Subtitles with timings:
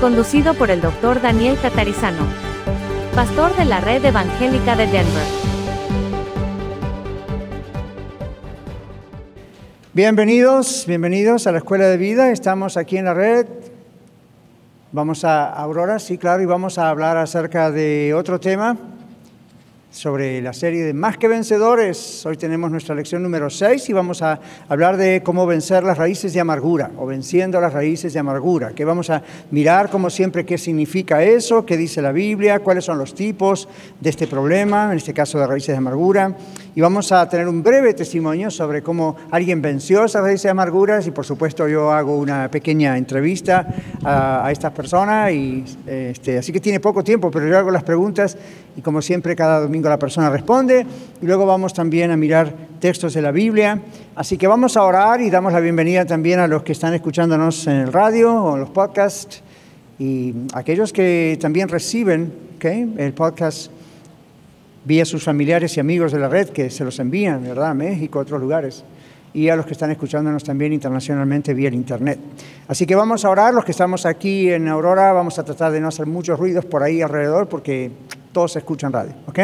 [0.00, 2.24] Conducido por el doctor Daniel Catarizano.
[3.14, 5.26] Pastor de la Red Evangélica de Denver.
[9.92, 12.30] Bienvenidos, bienvenidos a la Escuela de Vida.
[12.30, 13.46] Estamos aquí en la red.
[14.96, 18.78] Vamos a Aurora, sí, claro, y vamos a hablar acerca de otro tema
[19.90, 22.24] sobre la serie de Más que Vencedores.
[22.24, 26.32] Hoy tenemos nuestra lección número 6 y vamos a hablar de cómo vencer las raíces
[26.32, 30.56] de amargura o venciendo las raíces de amargura, que vamos a mirar como siempre qué
[30.56, 33.68] significa eso, qué dice la Biblia, cuáles son los tipos
[34.00, 36.34] de este problema, en este caso de raíces de amargura.
[36.76, 41.10] Y vamos a tener un breve testimonio sobre cómo alguien venció esas raíces amarguras y
[41.10, 43.66] por supuesto yo hago una pequeña entrevista
[44.04, 48.36] a, estas personas y este, así que tiene poco tiempo, pero yo hago las preguntas
[48.76, 50.86] y como siempre cada domingo la persona responde
[51.22, 53.80] y luego vamos también a mirar textos de la Biblia.
[54.14, 57.66] Así que vamos a orar y damos la bienvenida también a los que están escuchándonos
[57.68, 59.42] en el radio o en los podcasts
[59.98, 62.44] y aquellos que también reciben
[62.98, 63.70] el podcast
[64.86, 67.70] vía sus familiares y amigos de la red que se los envían, ¿verdad?
[67.70, 68.84] A México, a otros lugares.
[69.34, 72.18] Y a los que están escuchándonos también internacionalmente vía el Internet.
[72.68, 75.80] Así que vamos a orar, los que estamos aquí en Aurora, vamos a tratar de
[75.80, 77.90] no hacer muchos ruidos por ahí alrededor porque
[78.32, 79.38] todos escuchan radio, ¿ok?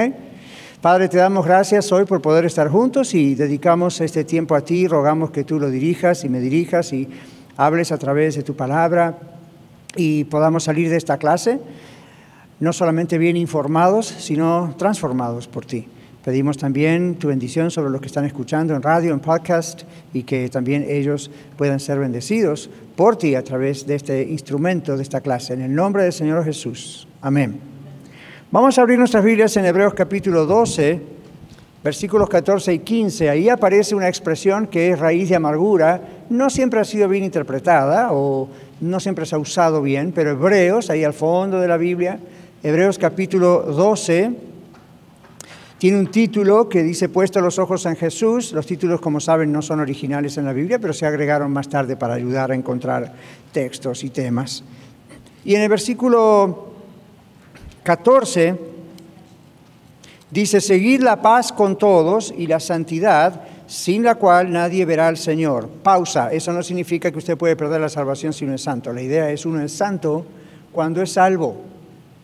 [0.80, 4.86] Padre, te damos gracias hoy por poder estar juntos y dedicamos este tiempo a ti,
[4.86, 7.08] rogamos que tú lo dirijas y me dirijas y
[7.56, 9.18] hables a través de tu palabra
[9.96, 11.60] y podamos salir de esta clase
[12.62, 15.84] no solamente bien informados, sino transformados por ti.
[16.24, 19.82] Pedimos también tu bendición sobre los que están escuchando en radio, en podcast,
[20.14, 21.28] y que también ellos
[21.58, 25.54] puedan ser bendecidos por ti a través de este instrumento de esta clase.
[25.54, 27.08] En el nombre del Señor Jesús.
[27.20, 27.58] Amén.
[28.52, 31.00] Vamos a abrir nuestras Biblias en Hebreos capítulo 12,
[31.82, 33.28] versículos 14 y 15.
[33.28, 36.00] Ahí aparece una expresión que es raíz de amargura.
[36.30, 38.48] No siempre ha sido bien interpretada o
[38.80, 42.20] no siempre se ha usado bien, pero Hebreos, ahí al fondo de la Biblia,
[42.64, 44.30] Hebreos capítulo 12,
[45.78, 48.52] tiene un título que dice puesto los ojos en Jesús.
[48.52, 51.96] Los títulos, como saben, no son originales en la Biblia, pero se agregaron más tarde
[51.96, 53.14] para ayudar a encontrar
[53.50, 54.62] textos y temas.
[55.44, 56.74] Y en el versículo
[57.82, 58.56] 14
[60.30, 65.16] dice, seguid la paz con todos y la santidad, sin la cual nadie verá al
[65.16, 65.68] Señor.
[65.82, 68.92] Pausa, eso no significa que usted puede perder la salvación si uno es santo.
[68.92, 70.24] La idea es uno es santo
[70.70, 71.71] cuando es salvo.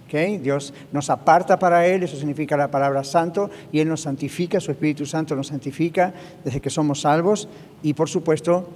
[0.09, 0.39] ¿Okay?
[0.39, 4.71] Dios nos aparta para Él, eso significa la palabra santo, y Él nos santifica, su
[4.71, 7.47] Espíritu Santo nos santifica desde que somos salvos,
[7.83, 8.67] y por supuesto,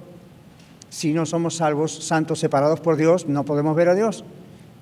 [0.91, 4.25] si no somos salvos, santos separados por Dios, no podemos ver a Dios.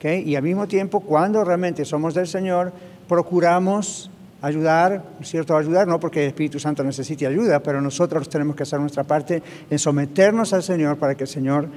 [0.02, 2.72] Y al mismo tiempo, cuando realmente somos del Señor,
[3.06, 4.10] procuramos
[4.42, 5.56] ayudar, ¿cierto?
[5.56, 9.42] Ayudar, no porque el Espíritu Santo necesite ayuda, pero nosotros tenemos que hacer nuestra parte
[9.68, 11.68] en someternos al Señor para que el Señor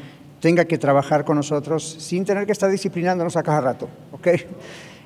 [0.44, 4.28] tenga que trabajar con nosotros sin tener que estar disciplinándonos a cada rato, ¿ok?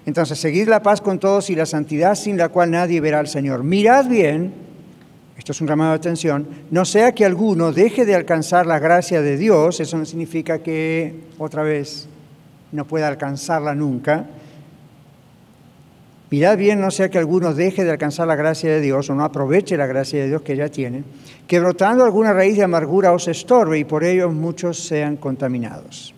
[0.08, 3.28] Entonces, seguid la paz con todos y la santidad sin la cual nadie verá al
[3.28, 3.64] Señor.
[3.64, 4.52] Mirad bien,
[5.38, 9.22] esto es un llamado de atención, no sea que alguno deje de alcanzar la gracia
[9.22, 12.10] de Dios, eso no significa que, otra vez,
[12.72, 14.26] no pueda alcanzarla nunca.
[16.30, 19.24] Mirad bien, no sea que alguno deje de alcanzar la gracia de Dios o no
[19.24, 21.04] aproveche la gracia de Dios que ya tiene,
[21.48, 26.14] que brotando alguna raíz de amargura os estorbe y por ello muchos sean contaminados.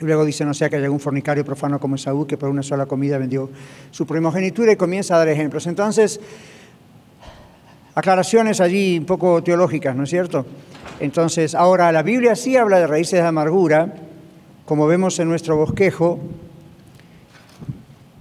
[0.00, 2.84] luego dice, no sea que haya algún fornicario profano como Esaú, que por una sola
[2.84, 3.48] comida vendió
[3.90, 5.66] su primogenitura y comienza a dar ejemplos.
[5.66, 6.20] Entonces,
[7.94, 10.44] aclaraciones allí un poco teológicas, ¿no es cierto?
[11.00, 13.94] Entonces, ahora la Biblia sí habla de raíces de amargura,
[14.66, 16.20] como vemos en nuestro bosquejo.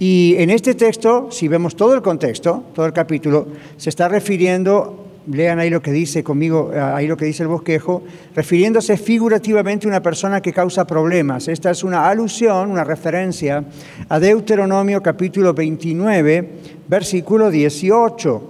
[0.06, 3.48] Y en este texto, si vemos todo el contexto, todo el capítulo,
[3.78, 8.04] se está refiriendo, lean ahí lo que dice conmigo, ahí lo que dice el bosquejo,
[8.36, 11.48] refiriéndose figurativamente a una persona que causa problemas.
[11.48, 13.64] Esta es una alusión, una referencia
[14.10, 16.50] a Deuteronomio capítulo 29,
[16.86, 18.50] versículo 18.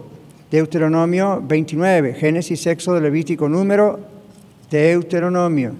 [0.49, 3.99] Deuteronomio 29, Génesis, Éxodo, Levítico, número,
[4.71, 5.73] Deuteronomio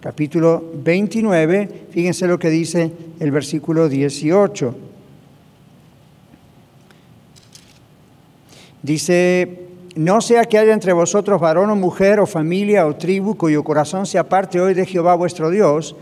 [0.00, 4.86] capítulo 29, fíjense lo que dice el versículo 18.
[8.86, 9.66] Dice,
[9.96, 14.06] no sea que haya entre vosotros varón o mujer o familia o tribu cuyo corazón
[14.06, 15.96] se aparte hoy de Jehová vuestro Dios,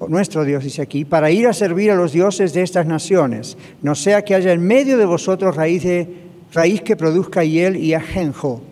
[0.00, 3.56] o nuestro Dios dice aquí, para ir a servir a los dioses de estas naciones.
[3.82, 6.08] No sea que haya en medio de vosotros raíz, de,
[6.52, 8.62] raíz que produzca hiel y ajenjo.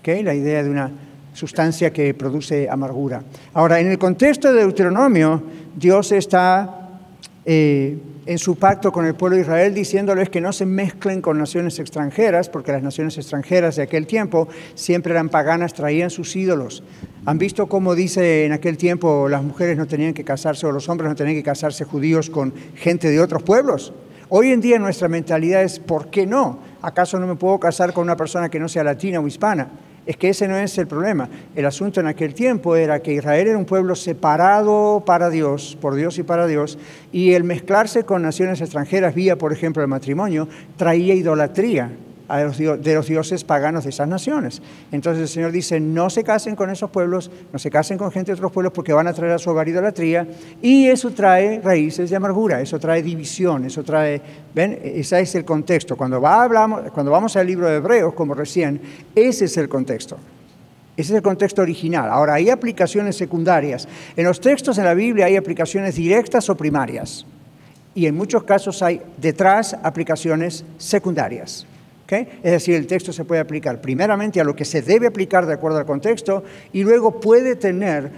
[0.00, 0.22] ¿Okay?
[0.22, 0.90] La idea de una
[1.34, 3.22] sustancia que produce amargura.
[3.52, 5.42] Ahora, en el contexto de Deuteronomio,
[5.76, 6.85] Dios está
[7.46, 7.96] eh,
[8.26, 11.78] en su pacto con el pueblo de Israel diciéndoles que no se mezclen con naciones
[11.78, 16.82] extranjeras, porque las naciones extranjeras de aquel tiempo siempre eran paganas, traían sus ídolos.
[17.24, 20.88] ¿Han visto cómo dice en aquel tiempo las mujeres no tenían que casarse o los
[20.88, 23.92] hombres no tenían que casarse judíos con gente de otros pueblos?
[24.28, 26.58] Hoy en día nuestra mentalidad es, ¿por qué no?
[26.82, 29.68] ¿Acaso no me puedo casar con una persona que no sea latina o hispana?
[30.06, 31.28] Es que ese no es el problema.
[31.54, 35.96] El asunto en aquel tiempo era que Israel era un pueblo separado para Dios, por
[35.96, 36.78] Dios y para Dios,
[37.12, 41.90] y el mezclarse con naciones extranjeras vía, por ejemplo, el matrimonio, traía idolatría
[42.28, 44.60] de los dioses paganos de esas naciones.
[44.90, 48.32] Entonces el Señor dice, no se casen con esos pueblos, no se casen con gente
[48.32, 50.26] de otros pueblos porque van a traer a su hogar idolatría
[50.60, 54.20] y eso trae raíces de amargura, eso trae división, eso trae,
[54.54, 55.96] ven, ese es el contexto.
[55.96, 58.80] Cuando, va, hablamos, cuando vamos al libro de Hebreos, como recién,
[59.14, 60.18] ese es el contexto.
[60.96, 62.08] Ese es el contexto original.
[62.10, 63.86] Ahora, hay aplicaciones secundarias.
[64.16, 67.26] En los textos en la Biblia hay aplicaciones directas o primarias.
[67.94, 71.66] Y en muchos casos hay detrás aplicaciones secundarias.
[72.08, 75.54] Es decir, el texto se puede aplicar primeramente a lo que se debe aplicar de
[75.54, 78.10] acuerdo al contexto y luego puede tener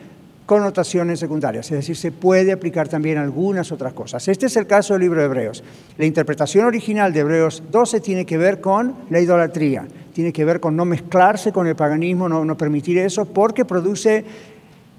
[0.49, 4.27] connotaciones secundarias, es decir, se puede aplicar también algunas otras cosas.
[4.29, 5.63] Este es el caso del libro de Hebreos.
[5.99, 10.59] La interpretación original de Hebreos 12 tiene que ver con la idolatría, tiene que ver
[10.59, 14.25] con no mezclarse con el paganismo, no, no permitir eso, porque produce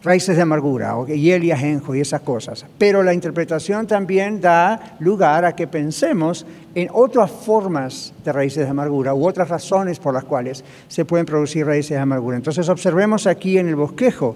[0.04, 2.66] raíces de amargura, y el y ajenjo y esas cosas.
[2.78, 8.70] Pero la interpretación también da lugar a que pensemos en otras formas de raíces de
[8.70, 12.38] amargura u otras razones por las cuales se pueden producir raíces de amargura.
[12.38, 14.36] Entonces observemos aquí en el bosquejo.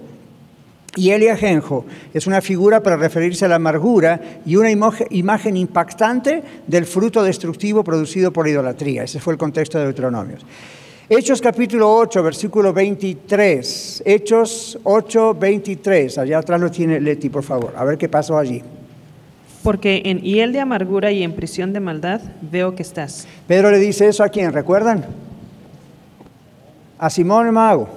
[0.96, 5.58] Y el y ajenjo es una figura para referirse a la amargura y una imagen
[5.58, 9.04] impactante del fruto destructivo producido por la idolatría.
[9.04, 10.46] Ese fue el contexto de Deuteronomios.
[11.10, 14.04] Hechos capítulo 8, versículo 23.
[14.06, 16.18] Hechos 8, 23.
[16.18, 17.74] Allá atrás lo tiene Leti, por favor.
[17.76, 18.62] A ver qué pasó allí.
[19.64, 23.28] Porque en hiel de amargura y en prisión de maldad veo que estás.
[23.48, 25.06] Pedro le dice eso a quién, ¿recuerdan?
[26.98, 27.90] A Simón el mago.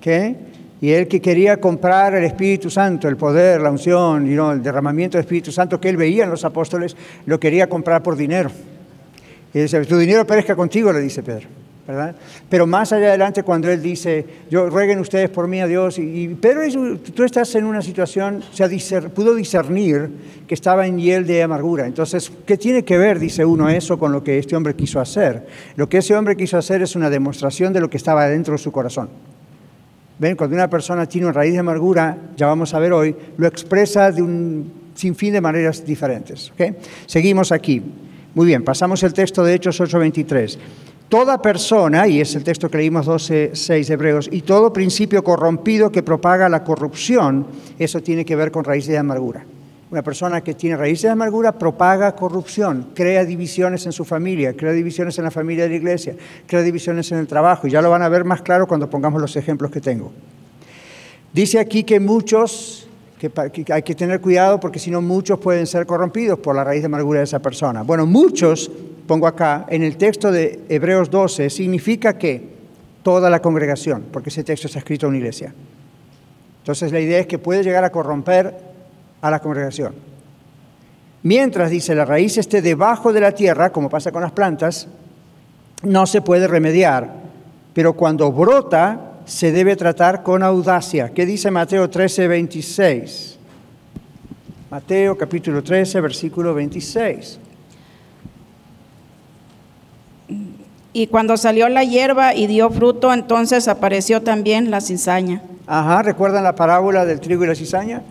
[0.00, 0.34] ¿Qué?
[0.80, 5.18] Y él que quería comprar el Espíritu Santo, el poder, la unción, y el derramamiento
[5.18, 6.96] del Espíritu Santo que él veía en los apóstoles,
[7.26, 8.50] lo quería comprar por dinero.
[9.52, 11.63] Y dice, tu dinero perezca contigo, le dice Pedro.
[12.48, 16.28] Pero más allá adelante cuando él dice, yo rueguen ustedes por mí a Dios, y,
[16.28, 18.68] Pedro, tú estás en una situación, o sea,
[19.10, 20.08] pudo discernir
[20.46, 21.86] que estaba en hiel de amargura.
[21.86, 25.46] Entonces, ¿qué tiene que ver, dice uno, eso con lo que este hombre quiso hacer?
[25.76, 28.58] Lo que ese hombre quiso hacer es una demostración de lo que estaba dentro de
[28.58, 29.10] su corazón.
[30.18, 30.36] ¿Ven?
[30.36, 34.10] Cuando una persona tiene una raíz de amargura, ya vamos a ver hoy, lo expresa
[34.10, 36.50] de un sinfín de maneras diferentes.
[37.06, 37.82] Seguimos aquí.
[38.34, 40.58] Muy bien, pasamos el texto de Hechos 8:23
[41.08, 45.22] toda persona, y es el texto que leímos 12, 6 de Hebreos, y todo principio
[45.22, 47.46] corrompido que propaga la corrupción,
[47.78, 49.44] eso tiene que ver con raíces de amargura.
[49.90, 54.72] Una persona que tiene raíces de amargura propaga corrupción, crea divisiones en su familia, crea
[54.72, 56.16] divisiones en la familia de la iglesia,
[56.46, 59.20] crea divisiones en el trabajo, y ya lo van a ver más claro cuando pongamos
[59.20, 60.10] los ejemplos que tengo.
[61.32, 62.88] Dice aquí que muchos,
[63.70, 66.86] hay que tener cuidado porque si no muchos pueden ser corrompidos por la raíz de
[66.86, 67.82] amargura de esa persona.
[67.82, 68.70] Bueno, muchos
[69.06, 72.54] pongo acá, en el texto de Hebreos 12, significa que
[73.02, 75.54] toda la congregación, porque ese texto está escrito en una iglesia.
[76.60, 78.54] Entonces la idea es que puede llegar a corromper
[79.20, 79.94] a la congregación.
[81.22, 84.88] Mientras, dice, la raíz esté debajo de la tierra, como pasa con las plantas,
[85.82, 87.14] no se puede remediar,
[87.72, 91.10] pero cuando brota se debe tratar con audacia.
[91.10, 93.38] ¿Qué dice Mateo 13, 26?
[94.70, 97.38] Mateo capítulo 13, versículo 26.
[100.92, 105.42] Y cuando salió la hierba y dio fruto, entonces apareció también la cizaña.
[105.66, 108.02] Ajá, ¿recuerdan la parábola del trigo y la cizaña?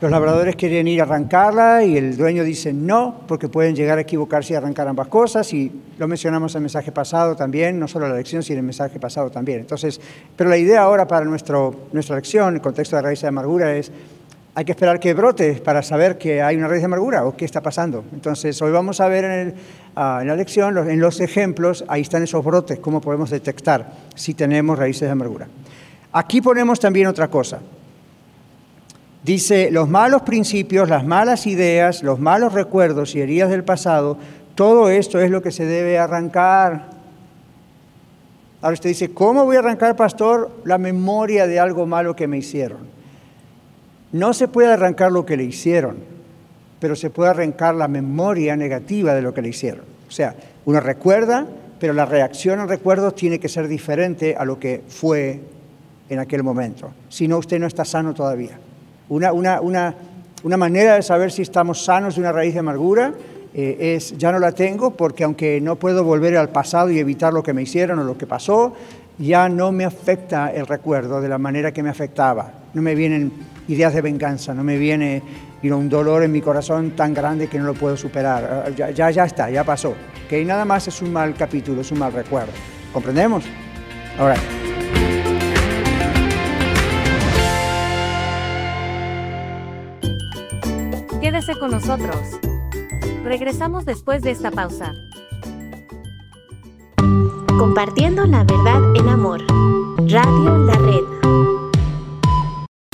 [0.00, 4.02] Los labradores querían ir a arrancarla y el dueño dice no, porque pueden llegar a
[4.02, 5.52] equivocarse y arrancar ambas cosas.
[5.52, 9.00] Y lo mencionamos en el mensaje pasado también, no solo la lección, sino el mensaje
[9.00, 9.58] pasado también.
[9.58, 10.00] Entonces,
[10.36, 13.90] pero la idea ahora para nuestro, nuestra lección, el contexto de raíz de amargura, es
[14.54, 17.44] hay que esperar que brote para saber que hay una raíz de amargura o qué
[17.44, 18.04] está pasando.
[18.12, 19.54] Entonces, hoy vamos a ver en,
[19.96, 24.78] ah, la lección, en los ejemplos, ahí están esos brotes, cómo podemos detectar si tenemos
[24.78, 25.48] raíces de amargura.
[26.12, 27.58] Aquí ponemos también otra cosa.
[29.22, 34.16] Dice, los malos principios, las malas ideas, los malos recuerdos y heridas del pasado,
[34.54, 36.90] todo esto es lo que se debe arrancar.
[38.60, 42.38] Ahora usted dice, ¿cómo voy a arrancar, pastor, la memoria de algo malo que me
[42.38, 42.78] hicieron?
[44.12, 45.98] No se puede arrancar lo que le hicieron,
[46.80, 49.84] pero se puede arrancar la memoria negativa de lo que le hicieron.
[50.08, 50.34] O sea,
[50.64, 51.46] uno recuerda,
[51.78, 55.40] pero la reacción al recuerdo tiene que ser diferente a lo que fue
[56.08, 56.90] en aquel momento.
[57.08, 58.58] Si no, usted no está sano todavía.
[59.08, 59.94] Una, una, una,
[60.42, 63.12] una manera de saber si estamos sanos de una raíz de amargura
[63.54, 67.32] eh, es, ya no la tengo porque aunque no puedo volver al pasado y evitar
[67.32, 68.74] lo que me hicieron o lo que pasó,
[69.18, 72.52] ya no me afecta el recuerdo de la manera que me afectaba.
[72.74, 73.32] No me vienen
[73.66, 75.22] ideas de venganza, no me viene
[75.62, 78.64] un dolor en mi corazón tan grande que no lo puedo superar.
[78.66, 79.94] Ah, ya, ya, ya está, ya pasó.
[80.28, 82.52] Que nada más es un mal capítulo, es un mal recuerdo.
[82.92, 83.44] ¿Comprendemos?
[84.18, 84.36] Ahora.
[91.20, 92.38] Quédese con nosotros.
[93.24, 94.94] Regresamos después de esta pausa.
[97.58, 99.40] Compartiendo la verdad en amor.
[100.06, 101.47] Radio La Red.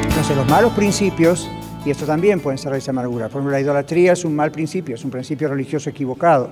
[0.08, 1.50] Entonces, los malos principios,
[1.84, 3.28] y esto también pueden ser raíz de amargura.
[3.28, 6.50] Por ejemplo, la idolatría es un mal principio, es un principio religioso equivocado,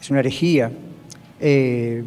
[0.00, 0.70] es una herejía.
[1.40, 2.04] Eh,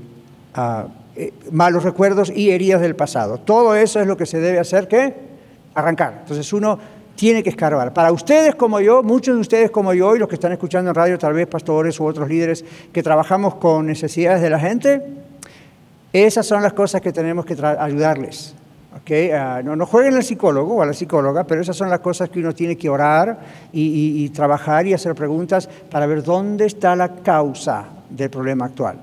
[1.17, 3.37] eh, malos recuerdos y heridas del pasado.
[3.37, 5.13] Todo eso es lo que se debe hacer, ¿qué?
[5.73, 6.19] Arrancar.
[6.21, 6.77] Entonces uno
[7.15, 7.93] tiene que escarbar.
[7.93, 10.95] Para ustedes como yo, muchos de ustedes como yo y los que están escuchando en
[10.95, 15.01] radio, tal vez pastores u otros líderes que trabajamos con necesidades de la gente,
[16.13, 18.53] esas son las cosas que tenemos que ayudarles.
[19.01, 19.31] ¿okay?
[19.31, 22.29] Ah, no, no, jueguen al psicólogo o a la psicóloga, pero esas son las cosas
[22.29, 23.39] que uno tiene que orar
[23.71, 28.97] y trabajar y hacer preguntas para ver dónde está la causa del problema actual.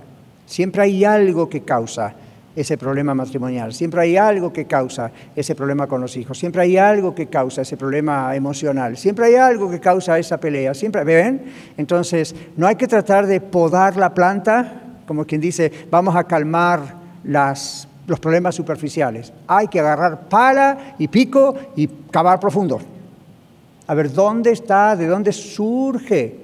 [0.46, 2.14] Siempre hay algo que causa
[2.54, 6.76] ese problema matrimonial, siempre hay algo que causa ese problema con los hijos, siempre hay
[6.76, 11.42] algo que causa ese problema emocional, siempre hay algo que causa esa pelea, siempre, ¿ven?
[11.76, 16.80] Entonces, no hay que tratar de podar la planta, como quien dice, vamos a calmar
[17.24, 22.80] las, los problemas superficiales, hay que agarrar pala y pico y cavar profundo,
[23.86, 26.41] a ver dónde está, de dónde surge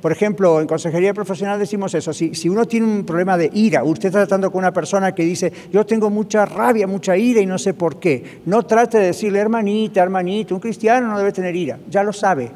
[0.00, 3.84] por ejemplo, en consejería profesional decimos eso, si, si, uno tiene un problema de ira,
[3.84, 7.46] usted está tratando con una persona que dice, yo tengo mucha rabia, mucha ira y
[7.46, 11.56] no sé por qué, no trate de decirle, hermanita, hermanito, un cristiano no debe tener
[11.56, 12.50] ira, ya lo sabe,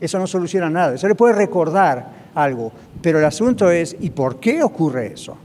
[0.00, 4.40] eso no soluciona nada, eso le puede recordar algo, pero el asunto es, ¿y por
[4.40, 5.36] qué ocurre eso?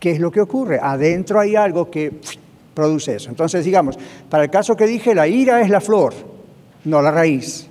[0.00, 0.80] ¿Qué es lo que ocurre?
[0.82, 2.12] Adentro hay algo que
[2.74, 3.30] produce eso.
[3.30, 3.96] Entonces, digamos,
[4.28, 6.12] para el caso que dije, la ira es la flor,
[6.84, 7.68] no la raíz.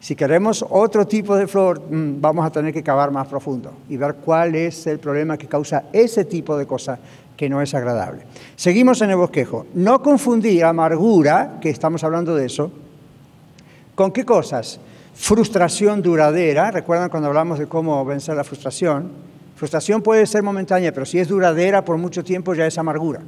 [0.00, 3.96] Si queremos otro tipo de flor, mm, vamos a tener que cavar más profundo y
[3.96, 6.98] ver cuál es el problema que causa ese tipo de cosa
[7.36, 8.22] que no es agradable.
[8.56, 9.66] Seguimos en el bosquejo.
[9.74, 12.70] No confundir amargura, que estamos hablando de eso,
[13.94, 14.78] con qué cosas?
[15.14, 16.70] Frustración duradera.
[16.70, 19.10] ¿Recuerdan cuando hablamos de cómo vencer la frustración?
[19.56, 23.20] Frustración puede ser momentánea, pero si es duradera por mucho tiempo ya es amargura.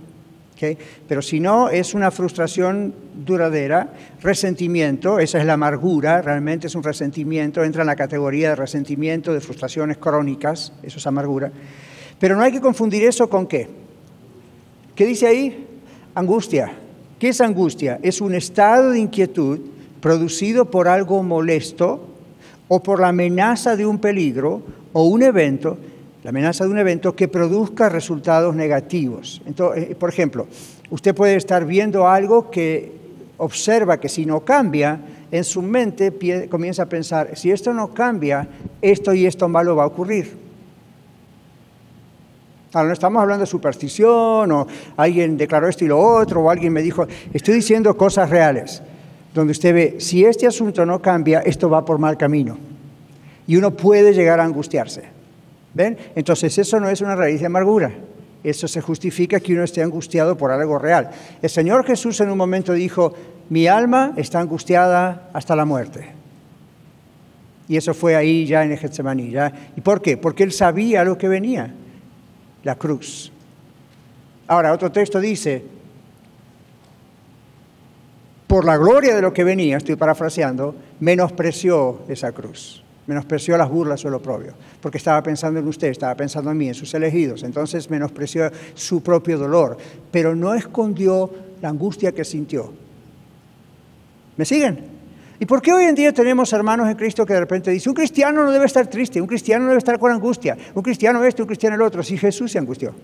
[1.08, 6.82] Pero si no, es una frustración duradera, resentimiento, esa es la amargura, realmente es un
[6.82, 11.50] resentimiento, entra en la categoría de resentimiento, de frustraciones crónicas, eso es amargura.
[12.18, 13.68] Pero no hay que confundir eso con qué.
[14.94, 15.66] ¿Qué dice ahí?
[16.14, 16.72] Angustia.
[17.18, 17.98] ¿Qué es angustia?
[18.02, 19.60] Es un estado de inquietud
[20.00, 22.10] producido por algo molesto,
[22.72, 24.62] o por la amenaza de un peligro
[24.92, 25.76] o un evento,
[26.22, 29.40] la amenaza de un evento que produzca resultados negativos.
[29.46, 30.46] Entonces, eh, por ejemplo,
[30.90, 32.92] usted puede estar viendo algo que
[33.38, 35.00] observa que si no cambia,
[35.30, 36.12] en su mente
[36.50, 38.48] comienza a pensar, si esto no cambia,
[38.82, 40.36] esto y esto malo va a ocurrir.
[42.72, 46.72] Ahora, no estamos hablando de superstición o alguien declaró esto y lo otro o alguien
[46.72, 48.82] me dijo, estoy diciendo cosas reales,
[49.34, 52.58] donde usted ve, si este asunto no cambia, esto va por mal camino.
[53.46, 55.19] Y uno puede llegar a angustiarse.
[55.74, 55.96] ¿Ven?
[56.14, 57.92] Entonces eso no es una raíz de amargura.
[58.42, 61.10] Eso se justifica que uno esté angustiado por algo real.
[61.42, 63.14] El Señor Jesús en un momento dijo,
[63.50, 66.12] mi alma está angustiada hasta la muerte.
[67.68, 69.32] Y eso fue ahí ya en Getsemaní.
[69.76, 70.16] ¿Y por qué?
[70.16, 71.72] Porque él sabía lo que venía,
[72.64, 73.30] la cruz.
[74.48, 75.62] Ahora, otro texto dice,
[78.48, 84.04] por la gloria de lo que venía, estoy parafraseando, menospreció esa cruz menospreció las burlas
[84.04, 87.42] o el oprobio, porque estaba pensando en usted, estaba pensando en mí, en sus elegidos,
[87.42, 89.76] entonces menospreció su propio dolor,
[90.12, 91.28] pero no escondió
[91.60, 92.72] la angustia que sintió.
[94.36, 94.78] ¿Me siguen?
[95.40, 97.96] ¿Y por qué hoy en día tenemos hermanos en Cristo que de repente dicen, un
[97.96, 101.42] cristiano no debe estar triste, un cristiano no debe estar con angustia, un cristiano este,
[101.42, 102.94] un cristiano el otro, si Jesús se angustió?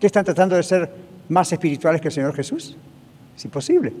[0.00, 0.90] ¿Qué están tratando de ser
[1.28, 2.74] más espirituales que el Señor Jesús?
[3.36, 3.92] Es imposible.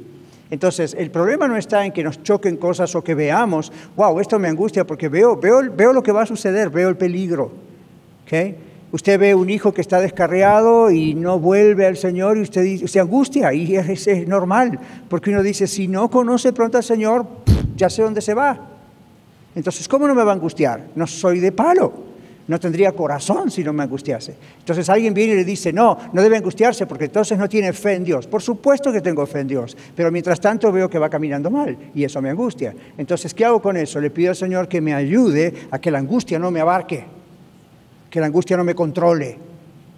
[0.50, 4.38] Entonces, el problema no está en que nos choquen cosas o que veamos, wow, esto
[4.38, 7.50] me angustia porque veo, veo, veo lo que va a suceder, veo el peligro.
[8.24, 8.56] ¿okay?
[8.92, 13.00] Usted ve un hijo que está descarriado y no vuelve al Señor y usted se
[13.00, 17.26] angustia y es, es normal, porque uno dice, si no conoce pronto al Señor,
[17.74, 18.58] ya sé dónde se va.
[19.56, 20.86] Entonces, ¿cómo no me va a angustiar?
[20.94, 22.05] No soy de palo.
[22.48, 24.36] No tendría corazón si no me angustiase.
[24.58, 27.94] Entonces alguien viene y le dice, no, no debe angustiarse porque entonces no tiene fe
[27.94, 28.26] en Dios.
[28.28, 31.76] Por supuesto que tengo fe en Dios, pero mientras tanto veo que va caminando mal
[31.92, 32.74] y eso me angustia.
[32.96, 34.00] Entonces, ¿qué hago con eso?
[34.00, 37.04] Le pido al Señor que me ayude a que la angustia no me abarque,
[38.08, 39.38] que la angustia no me controle.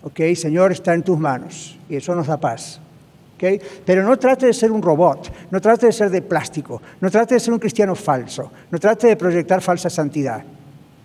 [0.03, 0.21] ¿Ok?
[0.35, 2.81] Señor, está en tus manos y eso nos da paz.
[3.35, 3.61] ¿Okay?
[3.85, 7.35] Pero no trate de ser un robot, no trate de ser de plástico, no trate
[7.35, 10.43] de ser un cristiano falso, no trate de proyectar falsa santidad.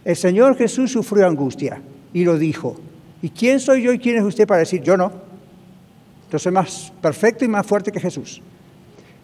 [0.06, 1.82] El Señor Jesús sufrió angustia
[2.14, 2.76] y lo dijo.
[3.22, 5.12] ¿Y quién soy yo y quién es usted para decir yo no?
[6.32, 8.42] Yo soy más perfecto y más fuerte que Jesús.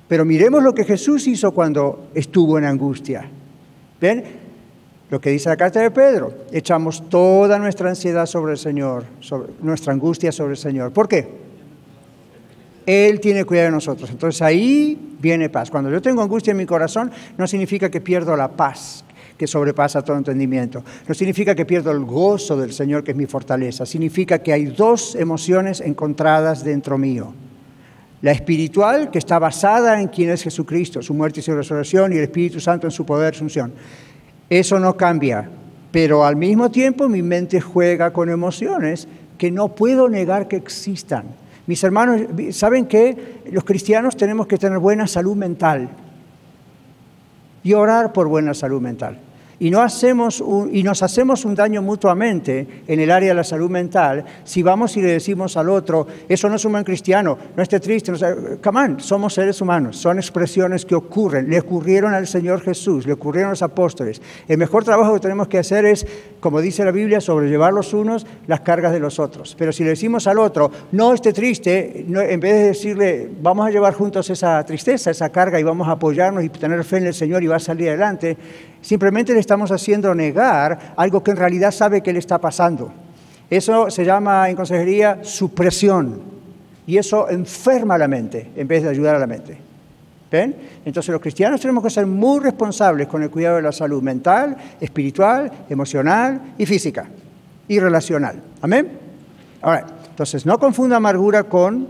[0.08, 3.30] Pero miremos lo que Jesús hizo cuando estuvo en angustia.
[4.00, 4.24] ¿Ven?
[5.10, 9.06] Lo que dice la carta de Pedro, echamos toda nuestra ansiedad sobre el Señor,
[9.62, 10.94] nuestra angustia sobre el Señor.
[10.94, 11.28] ¿Por qué?
[12.86, 14.10] Él tiene cuidado de nosotros.
[14.10, 15.70] Entonces ahí viene paz.
[15.70, 19.04] Cuando yo tengo angustia en mi corazón, no significa que pierdo la paz,
[19.40, 20.84] que sobrepasa todo entendimiento.
[21.08, 23.86] No significa que pierdo el gozo del Señor, que es mi fortaleza.
[23.86, 27.34] Significa que hay dos emociones encontradas dentro mío.
[28.22, 32.18] La espiritual, que está basada en quién es Jesucristo, su muerte y su resurrección, y
[32.18, 33.72] el Espíritu Santo en su poder, su unción.
[34.50, 35.50] Eso no cambia,
[35.90, 41.24] pero al mismo tiempo mi mente juega con emociones que no puedo negar que existan.
[41.66, 45.88] Mis hermanos, ¿saben que los cristianos tenemos que tener buena salud mental
[47.64, 49.29] y orar por buena salud mental?
[49.60, 53.70] Y, no hacemos y nos hacemos un daño mutuamente en el área de la salud
[53.70, 57.64] mental si vamos y le decimos al otro, eso no es un buen cristiano, no
[57.64, 58.18] esté triste, no
[58.64, 63.14] come on, somos seres humanos, son expresiones que ocurren, le ocurrieron al Señor Jesús, le
[63.14, 64.22] ocurrieron a los apóstoles.
[64.48, 66.06] El mejor trabajo que tenemos que hacer es,
[66.40, 69.56] como dice la Biblia, sobrellevar los unos las cargas de los otros.
[69.58, 73.72] Pero si le decimos al otro, no esté triste, en vez de decirle, vamos a
[73.72, 77.14] llevar juntos esa tristeza, esa carga y vamos a apoyarnos y tener fe en el
[77.14, 78.38] Señor y va a salir adelante,
[78.82, 82.92] Simplemente le estamos haciendo negar algo que en realidad sabe que le está pasando.
[83.50, 86.22] Eso se llama en consejería supresión.
[86.86, 89.58] Y eso enferma la mente en vez de ayudar a la mente.
[90.32, 90.56] ¿Ven?
[90.86, 94.56] Entonces los cristianos tenemos que ser muy responsables con el cuidado de la salud mental,
[94.80, 97.08] espiritual, emocional y física
[97.68, 98.42] y relacional.
[98.62, 98.92] Amén.
[99.62, 101.88] Ahora, entonces no confunda amargura con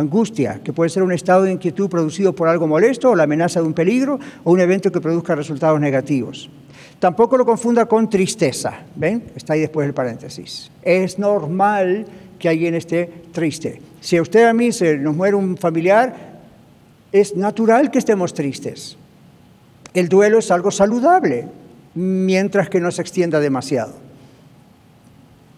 [0.00, 3.60] angustia, que puede ser un estado de inquietud producido por algo molesto o la amenaza
[3.60, 6.50] de un peligro o un evento que produzca resultados negativos.
[6.98, 9.24] Tampoco lo confunda con tristeza, ¿ven?
[9.34, 10.70] Está ahí después el paréntesis.
[10.82, 12.06] Es normal
[12.38, 13.80] que alguien esté triste.
[14.00, 16.14] Si a usted a mí se nos muere un familiar,
[17.12, 18.96] es natural que estemos tristes.
[19.94, 21.48] El duelo es algo saludable,
[21.94, 23.94] mientras que no se extienda demasiado.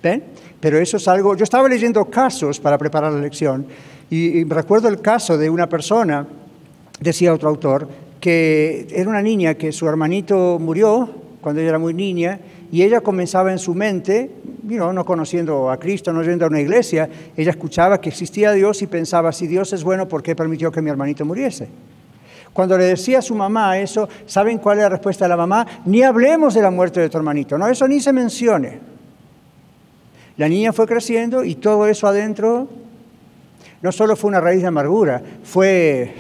[0.02, 0.24] ¿Ven?
[0.60, 3.66] Pero eso es algo, yo estaba leyendo casos para preparar la lección
[4.14, 6.26] y, recuerdo el caso de una persona,
[7.00, 7.88] decía otro autor,
[8.20, 11.08] que era una niña que su hermanito murió
[11.40, 12.38] cuando ella era muy niña
[12.70, 14.30] y ella comenzaba en su mente,
[14.64, 18.86] no conociendo a Cristo, no yendo a una iglesia, ella escuchaba que existía Dios y
[18.86, 21.70] pensaba, si Dios es bueno, ¿por qué permitió que mi hermanito muriese?
[22.52, 25.66] Cuando le decía a su mamá eso, ¿saben cuál es la respuesta de la mamá?
[25.86, 28.78] Ni hablemos de la muerte de tu hermanito, no, eso ni se mencione.
[30.36, 32.81] La niña fue creciendo y todo eso adentro
[33.82, 36.14] no solo fue una raíz de amargura, fue,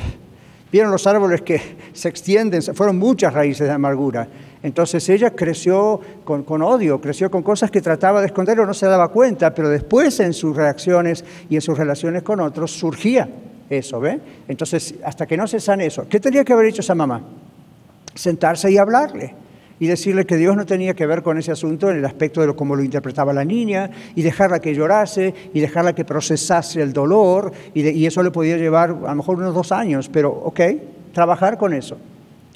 [0.70, 1.60] vieron los árboles que
[1.92, 4.26] se extienden, fueron muchas raíces de amargura.
[4.62, 8.74] Entonces ella creció con, con, odio, creció con cosas que trataba de esconder o no
[8.74, 13.28] se daba cuenta, pero después en sus reacciones y en sus relaciones con otros surgía
[13.70, 14.20] eso, ¿ve?
[14.48, 17.22] Entonces, hasta que no se sane eso, ¿qué tenía que haber hecho esa mamá?
[18.14, 19.41] Sentarse y hablarle
[19.80, 22.54] y decirle que Dios no tenía que ver con ese asunto en el aspecto de
[22.54, 27.52] cómo lo interpretaba la niña y dejarla que llorase y dejarla que procesase el dolor
[27.74, 30.60] y, de, y eso le podía llevar a lo mejor unos dos años, pero ok,
[31.12, 31.96] trabajar con eso.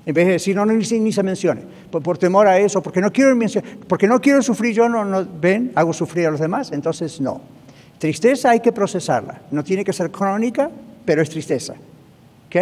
[0.05, 2.81] En vez de decir, no, no ni, ni se mencione, por, por, temor a eso,
[2.81, 3.37] porque no quiero
[3.89, 7.41] porque no quiero sufrir yo, no, no, ven, hago sufrir a los demás, entonces no.
[7.99, 10.71] Tristeza hay que procesarla, no tiene que ser crónica,
[11.05, 11.75] pero es tristeza.
[12.47, 12.57] ¿Ok?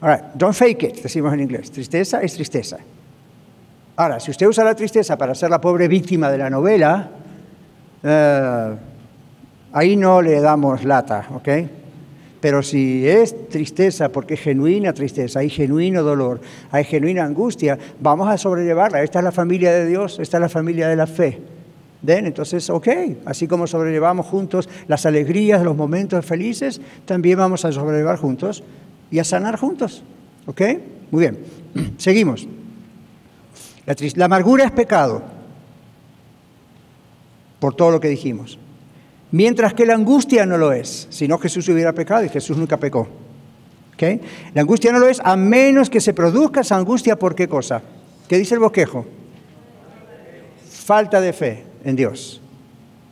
[0.00, 1.70] All right, don't fake it, decimos en inglés.
[1.70, 2.78] Tristeza es tristeza.
[4.00, 7.10] Ahora, si usted usa la tristeza para ser la pobre víctima de la novela,
[8.02, 8.76] uh,
[9.76, 11.48] ahí no le damos lata, ¿ok?
[12.40, 18.30] Pero si es tristeza, porque es genuina tristeza, hay genuino dolor, hay genuina angustia, vamos
[18.30, 19.02] a sobrellevarla.
[19.02, 21.38] Esta es la familia de Dios, esta es la familia de la fe.
[22.00, 22.24] ¿Ven?
[22.24, 22.88] Entonces, ok,
[23.26, 28.64] así como sobrellevamos juntos las alegrías, los momentos felices, también vamos a sobrellevar juntos
[29.10, 30.02] y a sanar juntos.
[30.46, 30.62] ¿Ok?
[31.10, 31.38] Muy bien,
[31.98, 32.48] seguimos.
[34.14, 35.22] La, amargura es pecado,
[37.58, 38.58] por todo lo que dijimos.
[39.32, 42.76] Mientras que la angustia no lo es, si no Jesús hubiera pecado y Jesús nunca
[42.76, 43.08] pecó.
[44.54, 47.82] La angustia no lo es a menos que se produzca esa angustia por qué cosa.
[48.28, 49.04] ¿Qué dice el bosquejo?
[50.70, 52.40] Falta de fe en Dios.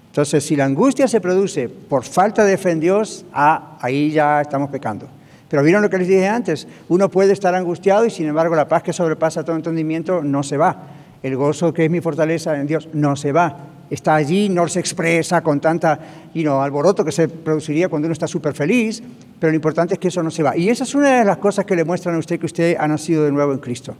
[0.06, 4.40] Entonces, si la angustia se produce por falta de fe en Dios, ah, ahí ya
[4.40, 5.08] estamos pecando.
[5.48, 8.68] Pero vieron lo que les dije antes, uno puede estar angustiado y sin embargo la
[8.68, 10.88] paz que sobrepasa todo entendimiento no se va.
[11.22, 13.56] El gozo que es mi fortaleza en Dios no se va.
[13.90, 15.98] Está allí, no se expresa con tanta
[16.34, 19.02] alboroto que se produciría cuando uno está súper feliz,
[19.40, 20.56] pero lo importante es que eso no se va.
[20.56, 22.86] Y esa es una de las cosas que le muestran a usted que usted ha
[22.86, 23.96] nacido de nuevo en Cristo.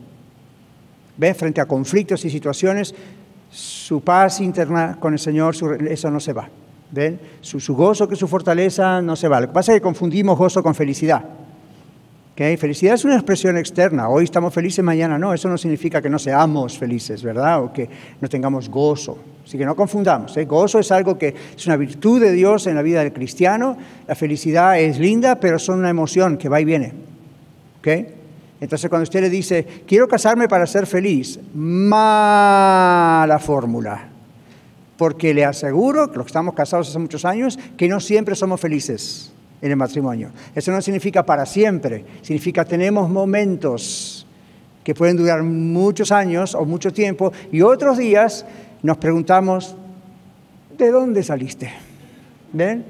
[1.17, 1.33] ¿Ve?
[1.35, 2.95] Frente a conflictos y situaciones,
[3.51, 5.55] su paz interna con el Señor,
[5.89, 6.49] eso no se va.
[6.91, 7.21] ¿Ven?
[7.41, 9.41] Su, gozo, que su fortaleza, no se va.
[9.41, 11.23] Lo que pasa es que confundimos gozo con felicidad.
[12.33, 12.57] ¿Okay?
[12.57, 14.09] Felicidad es una expresión externa.
[14.09, 15.35] Hoy estamos felices, mañana no.
[15.35, 17.63] Eso no significa que no seamos felices, ¿verdad?
[17.63, 17.89] O que
[18.21, 19.19] no tengamos gozo.
[19.45, 20.37] Así que no confundamos.
[20.37, 20.45] ¿eh?
[20.45, 23.77] Gozo es algo que es una virtud de Dios en la vida del cristiano.
[24.07, 26.93] La felicidad es linda, pero son una emoción que va y viene.
[27.81, 28.15] ¿Okay?
[28.61, 34.18] Entonces cuando usted le dice, quiero casarme para ser feliz, mala fórmula.
[34.99, 38.61] Porque le aseguro, que los que estamos casados hace muchos años, que no siempre somos
[38.61, 39.33] felices
[39.63, 40.31] en el matrimonio.
[40.55, 44.27] Eso no significa para siempre, significa tenemos momentos
[44.85, 48.45] que pueden durar muchos años o mucho tiempo y otros días
[48.83, 49.77] nos preguntamos,
[50.77, 51.73] ¿de dónde saliste?
[52.53, 52.85] ¿Ven?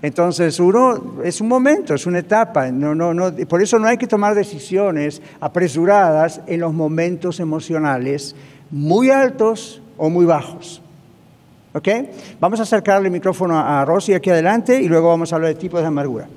[0.00, 2.70] Entonces, uno es un momento, es una etapa.
[2.70, 8.36] No, no, no, por eso no hay que tomar decisiones apresuradas en los momentos emocionales
[8.70, 10.82] muy altos o muy bajos.
[11.74, 11.88] ¿Ok?
[12.40, 15.60] Vamos a acercarle el micrófono a Rosy aquí adelante y luego vamos a hablar de
[15.60, 16.28] tipos de amargura.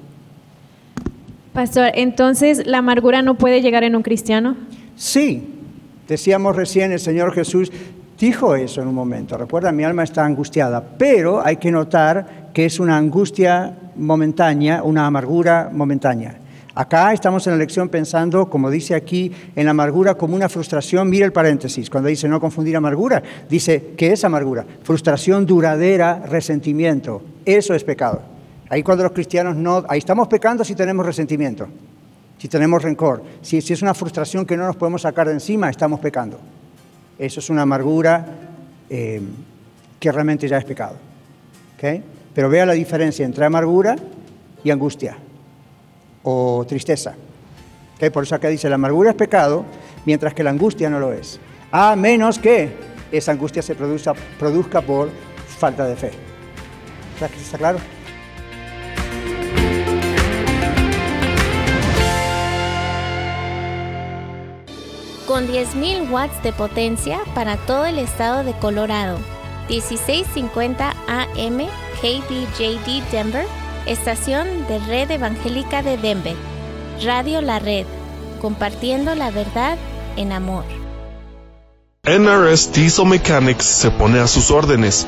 [1.53, 4.55] Pastor, entonces, ¿la amargura no puede llegar en un cristiano?
[4.95, 5.57] Sí.
[6.07, 7.71] Decíamos recién, el Señor Jesús
[8.19, 9.37] dijo eso en un momento.
[9.37, 15.05] Recuerda, mi alma está angustiada, pero hay que notar que es una angustia momentánea, una
[15.05, 16.37] amargura momentánea.
[16.73, 21.09] Acá estamos en la lección pensando, como dice aquí, en la amargura como una frustración.
[21.09, 27.21] Mira el paréntesis, cuando dice no confundir amargura, dice que es amargura, frustración duradera, resentimiento.
[27.43, 28.21] Eso es pecado.
[28.69, 31.67] Ahí cuando los cristianos no, ahí estamos pecando si tenemos resentimiento,
[32.37, 33.21] si tenemos rencor.
[33.41, 36.39] Si, es una frustración que no nos podemos sacar de encima, estamos pecando.
[37.19, 38.25] Eso es una amargura
[38.89, 39.21] eh,
[39.99, 40.95] que realmente ya es pecado.
[41.75, 42.01] ¿Okay?
[42.33, 43.97] Pero vea la diferencia entre amargura
[44.63, 45.17] y angustia
[46.23, 47.15] o tristeza.
[48.13, 49.63] Por eso acá dice, la amargura es pecado,
[50.05, 51.39] mientras que la angustia no lo es.
[51.71, 52.73] A menos que
[53.11, 55.09] esa angustia se produzca, produzca por
[55.59, 56.11] falta de fe.
[57.15, 57.77] ¿Está claro?
[65.27, 69.19] Con 10.000 watts de potencia para todo el estado de Colorado.
[69.69, 71.59] 1650 AM
[72.01, 73.45] KBJD Denver,
[73.85, 76.35] estación de Red Evangélica de Denver.
[77.03, 77.85] Radio La Red,
[78.41, 79.77] compartiendo la verdad
[80.17, 80.65] en amor.
[82.03, 85.07] NRS Diesel Mechanics se pone a sus órdenes.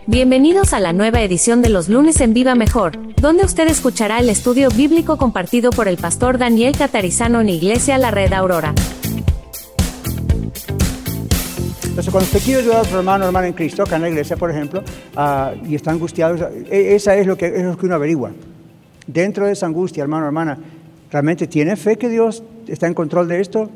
[0.05, 4.29] Bienvenidos a la nueva edición de los lunes en Viva Mejor, donde usted escuchará el
[4.29, 8.73] estudio bíblico compartido por el pastor Daniel Catarizano en Iglesia La Red Aurora.
[11.97, 14.37] Entonces, cuando usted quiere ayudar a su hermano hermana en Cristo, acá en la iglesia,
[14.37, 14.83] por ejemplo,
[15.15, 18.33] ah, y está angustiado, e- esa es lo, que, es lo que uno averigua.
[19.07, 20.59] Dentro de esa angustia, hermano hermana,
[21.09, 23.71] ¿realmente tiene fe que Dios está en control de esto?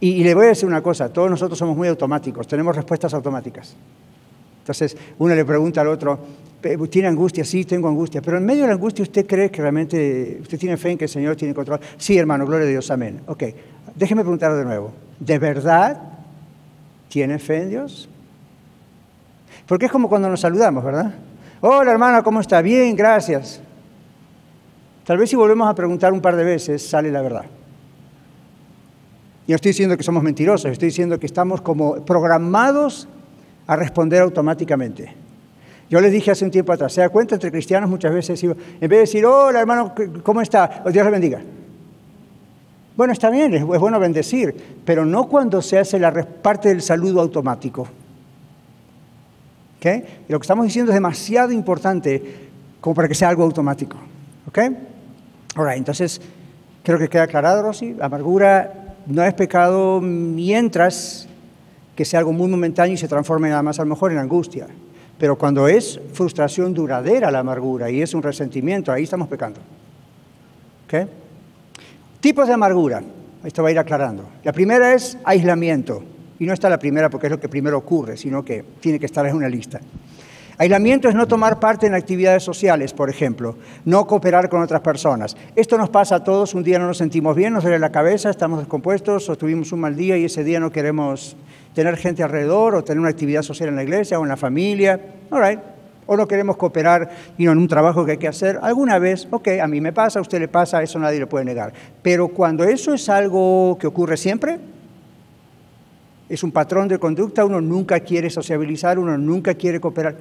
[0.00, 3.14] Y, y le voy a decir una cosa, todos nosotros somos muy automáticos, tenemos respuestas
[3.14, 3.76] automáticas.
[4.62, 6.18] Entonces, uno le pregunta al otro,
[6.90, 7.44] ¿tiene angustia?
[7.44, 8.20] Sí, tengo angustia.
[8.20, 11.04] Pero en medio de la angustia, ¿usted cree que realmente usted tiene fe en que
[11.04, 11.78] el Señor tiene control?
[11.98, 13.20] Sí, hermano, gloria a Dios, amén.
[13.28, 13.44] Ok,
[13.94, 14.92] déjeme preguntar de nuevo.
[15.20, 16.13] ¿De verdad
[17.08, 18.08] tiene fe en Dios?
[19.66, 21.14] Porque es como cuando nos saludamos, ¿verdad?
[21.60, 22.60] Hola, hermana, ¿cómo está?
[22.60, 23.60] Bien, gracias.
[25.04, 27.44] Tal vez si volvemos a preguntar un par de veces, sale la verdad.
[29.46, 33.08] Y no estoy diciendo que somos mentirosos, estoy diciendo que estamos como programados
[33.66, 35.14] a responder automáticamente.
[35.90, 38.54] Yo les dije hace un tiempo atrás, se da cuenta entre cristianos muchas veces, en
[38.80, 40.82] vez de decir, hola hermano, ¿cómo está?
[40.90, 41.42] Dios le bendiga.
[42.96, 44.54] Bueno, está bien, es, bueno bendecir,
[44.84, 47.88] pero no cuando se hace la parte del saludo automático.
[49.78, 50.04] ¿Okay?
[50.28, 53.96] Y lo que estamos diciendo es demasiado importante como para que sea algo automático.
[54.46, 54.58] ¿Ok?
[55.56, 56.20] All right, entonces,
[56.82, 57.96] creo que queda aclarado, Rosy.
[58.00, 61.28] Amargura no es pecado mientras
[61.96, 64.68] que sea algo muy momentáneo y se transforme nada más a lo mejor en angustia.
[65.18, 69.60] Pero cuando es frustración duradera la amargura y es un resentimiento, ahí estamos pecando.
[70.86, 71.08] ¿Ok?
[72.24, 73.02] Tipos de amargura.
[73.44, 74.24] Esto va a ir aclarando.
[74.44, 76.02] La primera es aislamiento.
[76.38, 79.04] Y no está la primera porque es lo que primero ocurre, sino que tiene que
[79.04, 79.78] estar en una lista.
[80.56, 85.36] Aislamiento es no tomar parte en actividades sociales, por ejemplo, no cooperar con otras personas.
[85.54, 88.30] Esto nos pasa a todos, un día no nos sentimos bien, nos duele la cabeza,
[88.30, 91.36] estamos descompuestos o tuvimos un mal día y ese día no queremos
[91.74, 94.98] tener gente alrededor o tener una actividad social en la iglesia o en la familia.
[95.30, 95.73] All right.
[96.06, 98.58] O no queremos cooperar know, en un trabajo que hay que hacer.
[98.62, 101.44] Alguna vez, ok, a mí me pasa, a usted le pasa, eso nadie le puede
[101.44, 101.72] negar.
[102.02, 104.58] Pero cuando eso es algo que ocurre siempre,
[106.28, 110.16] es un patrón de conducta, uno nunca quiere sociabilizar, uno nunca quiere cooperar.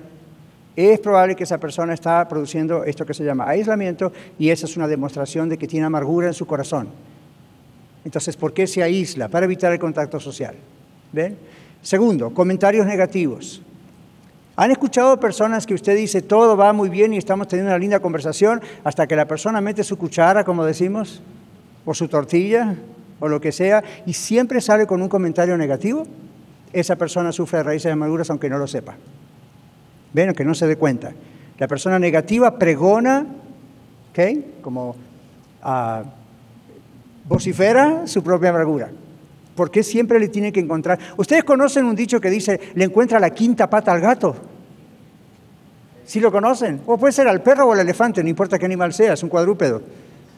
[0.75, 4.75] Es probable que esa persona está produciendo esto que se llama aislamiento y esa es
[4.75, 6.89] una demostración de que tiene amargura en su corazón.
[8.03, 9.27] Entonces, ¿por qué se aísla?
[9.29, 10.55] Para evitar el contacto social.
[11.11, 11.37] ¿Ven?
[11.81, 13.61] Segundo, comentarios negativos.
[14.55, 17.99] ¿Han escuchado personas que usted dice todo va muy bien y estamos teniendo una linda
[17.99, 21.21] conversación hasta que la persona mete su cuchara, como decimos,
[21.85, 22.75] o su tortilla,
[23.19, 26.05] o lo que sea, y siempre sale con un comentario negativo?
[26.71, 28.95] Esa persona sufre de raíces de amarguras aunque no lo sepa.
[30.13, 30.29] ¿Ven?
[30.29, 31.13] Aunque no se dé cuenta.
[31.57, 33.25] La persona negativa pregona,
[34.11, 34.61] ¿ok?
[34.61, 34.95] Como
[35.63, 36.03] uh,
[37.27, 38.91] vocifera su propia amargura.
[39.55, 40.97] ¿Por qué siempre le tiene que encontrar?
[41.17, 44.35] Ustedes conocen un dicho que dice, le encuentra la quinta pata al gato.
[46.05, 46.81] ¿Sí lo conocen?
[46.85, 49.29] O puede ser al perro o al elefante, no importa qué animal sea, es un
[49.29, 49.81] cuadrúpedo.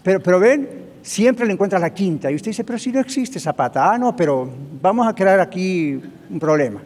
[0.04, 0.70] Pero, pero ven,
[1.02, 2.32] siempre le encuentra la quinta.
[2.32, 3.92] Y usted dice, pero si no existe esa pata.
[3.92, 4.50] Ah, no, pero
[4.82, 6.82] vamos a crear aquí un problema.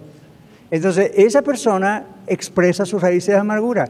[0.72, 3.89] Entonces, esa persona expresa sus raíces de amargura.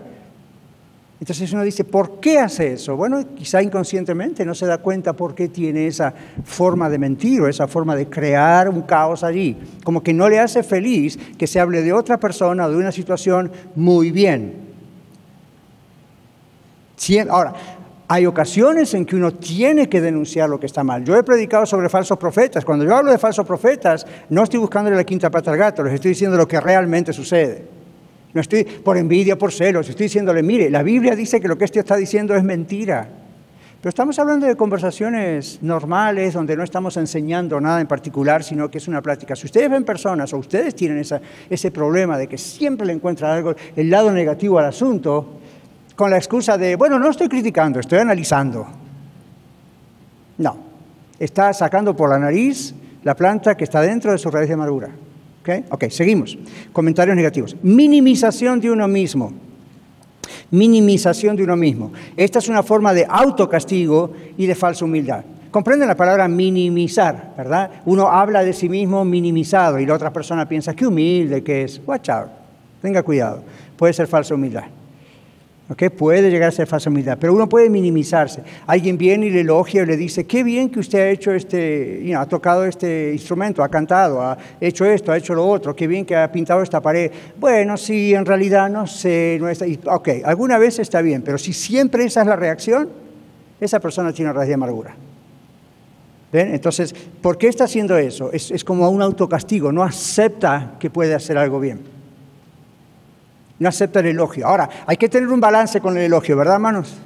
[1.20, 2.96] Entonces uno dice, ¿por qué hace eso?
[2.96, 6.14] Bueno, quizá inconscientemente no se da cuenta por qué tiene esa
[6.46, 9.58] forma de mentir o esa forma de crear un caos allí.
[9.84, 12.94] Como que no le hace feliz que se hable de otra persona o de una
[12.94, 14.70] situación muy bien.
[17.30, 17.54] Ahora,
[18.08, 21.04] hay ocasiones en que uno tiene que denunciar lo que está mal.
[21.04, 22.64] Yo he predicado sobre falsos profetas.
[22.64, 25.96] Cuando yo hablo de falsos profetas, no estoy buscándole la quinta pata al gato, les
[25.96, 27.80] estoy diciendo lo que realmente sucede.
[28.34, 31.66] No estoy por envidia, por celos, estoy diciéndole, mire, la Biblia dice que lo que
[31.66, 33.10] este está diciendo es mentira.
[33.82, 38.78] Pero estamos hablando de conversaciones normales donde no estamos enseñando nada en particular, sino que
[38.78, 39.38] es una plática.
[39.38, 41.02] Si ustedes ven personas o ustedes tienen
[41.50, 45.40] ese problema de que siempre le encuentran algo, el lado negativo al asunto,
[45.96, 48.68] con la excusa de, bueno, no estoy criticando, estoy analizando.
[50.38, 50.58] No,
[51.18, 54.90] está sacando por la nariz la planta que está dentro de su raíz de amargura.
[55.42, 55.50] ¿Ok?
[55.72, 56.38] Ok, seguimos.
[56.74, 57.56] Comentarios negativos.
[57.62, 59.34] Minimización de uno mismo
[60.52, 61.92] minimización de uno mismo.
[62.18, 65.24] Esta es una forma de autocastigo y de falsa humildad.
[65.52, 67.72] Comprenden la palabra minimizar, ¿verdad?
[67.86, 71.82] Uno habla de sí mismo minimizado y la otra persona piensa, qué humilde que es.
[71.86, 72.30] Watch out,
[72.82, 73.42] tenga cuidado,
[73.76, 74.66] puede ser falsa humildad.
[75.96, 78.42] Puede llegar a ser falsa humildad, pero uno puede minimizarse.
[78.66, 82.12] Alguien viene y le elogia y le dice, qué bien que usted ha hecho este,
[82.16, 86.06] ha tocado este instrumento, ha cantado, ha hecho esto, ha hecho lo otro, qué bien
[86.06, 87.12] que ha pintado esta pared.
[87.40, 91.54] Bueno, sí, en realidad no sé, no está, ok, alguna vez está bien, pero si
[91.54, 92.90] siempre esa es la reacción,
[93.62, 94.96] esa persona tiene raíz de amargura.
[96.34, 96.52] ¿Ven?
[96.52, 98.32] Entonces, ¿por qué está haciendo eso?
[98.32, 101.99] Es, es como un autocastigo, no acepta que puede hacer algo bien
[103.60, 104.48] no acepta el elogio.
[104.48, 106.98] Ahora, hay que tener un balance con el elogio, ¿verdad, hermanos?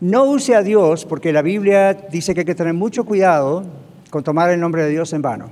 [0.00, 3.64] No use a Dios, porque la Biblia dice que hay que tener mucho cuidado
[4.10, 5.50] con tomar el nombre de Dios en vano.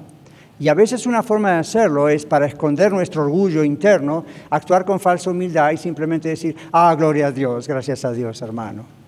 [0.60, 5.00] Y a veces una forma de hacerlo es para esconder nuestro orgullo interno, actuar con
[5.00, 9.03] falsa humildad y simplemente decir, ah, gloria a Dios, gracias a Dios, hermano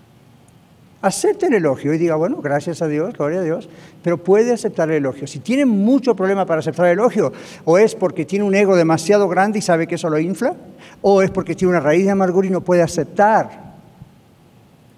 [1.01, 3.69] acepte el elogio y diga, bueno, gracias a Dios, gloria a Dios,
[4.03, 5.27] pero puede aceptar el elogio.
[5.27, 7.31] Si tiene mucho problema para aceptar el elogio,
[7.65, 10.55] o es porque tiene un ego demasiado grande y sabe que eso lo infla,
[11.01, 13.75] o es porque tiene una raíz de amargura y no puede aceptar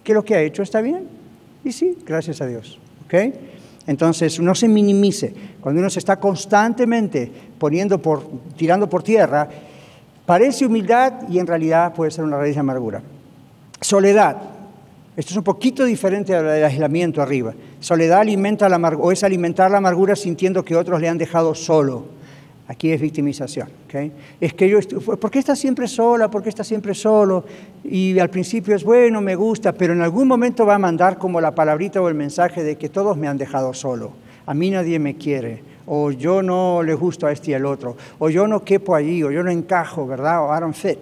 [0.04, 1.08] que lo que ha hecho está bien.
[1.64, 2.80] Y sí, gracias a Dios.
[3.06, 3.14] ¿ok?
[3.88, 5.34] Entonces, no se minimice.
[5.60, 8.24] Cuando uno se está constantemente poniendo por,
[8.56, 9.50] tirando por tierra,
[10.26, 13.02] parece humildad y en realidad puede ser una raíz de amargura.
[13.82, 14.59] Soledad.
[15.18, 17.54] Esto es un poquito diferente del aislamiento arriba.
[17.80, 21.54] Soledad alimenta la amargura, o es alimentar la amargura sintiendo que otros le han dejado
[21.56, 22.06] solo.
[22.68, 23.68] Aquí es victimización.
[24.40, 26.30] Es que yo, ¿por qué está siempre sola?
[26.30, 27.44] ¿Por qué está siempre solo?
[27.84, 31.42] Y al principio es bueno, me gusta, pero en algún momento va a mandar como
[31.42, 34.12] la palabrita o el mensaje de que todos me han dejado solo.
[34.46, 35.64] A mí nadie me quiere.
[35.88, 37.98] O yo no le gusto a este y al otro.
[38.20, 39.24] O yo no quepo allí.
[39.24, 40.44] O yo no encajo, ¿verdad?
[40.44, 41.00] O I don't fit.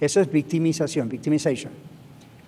[0.00, 1.72] Eso es victimización, victimization.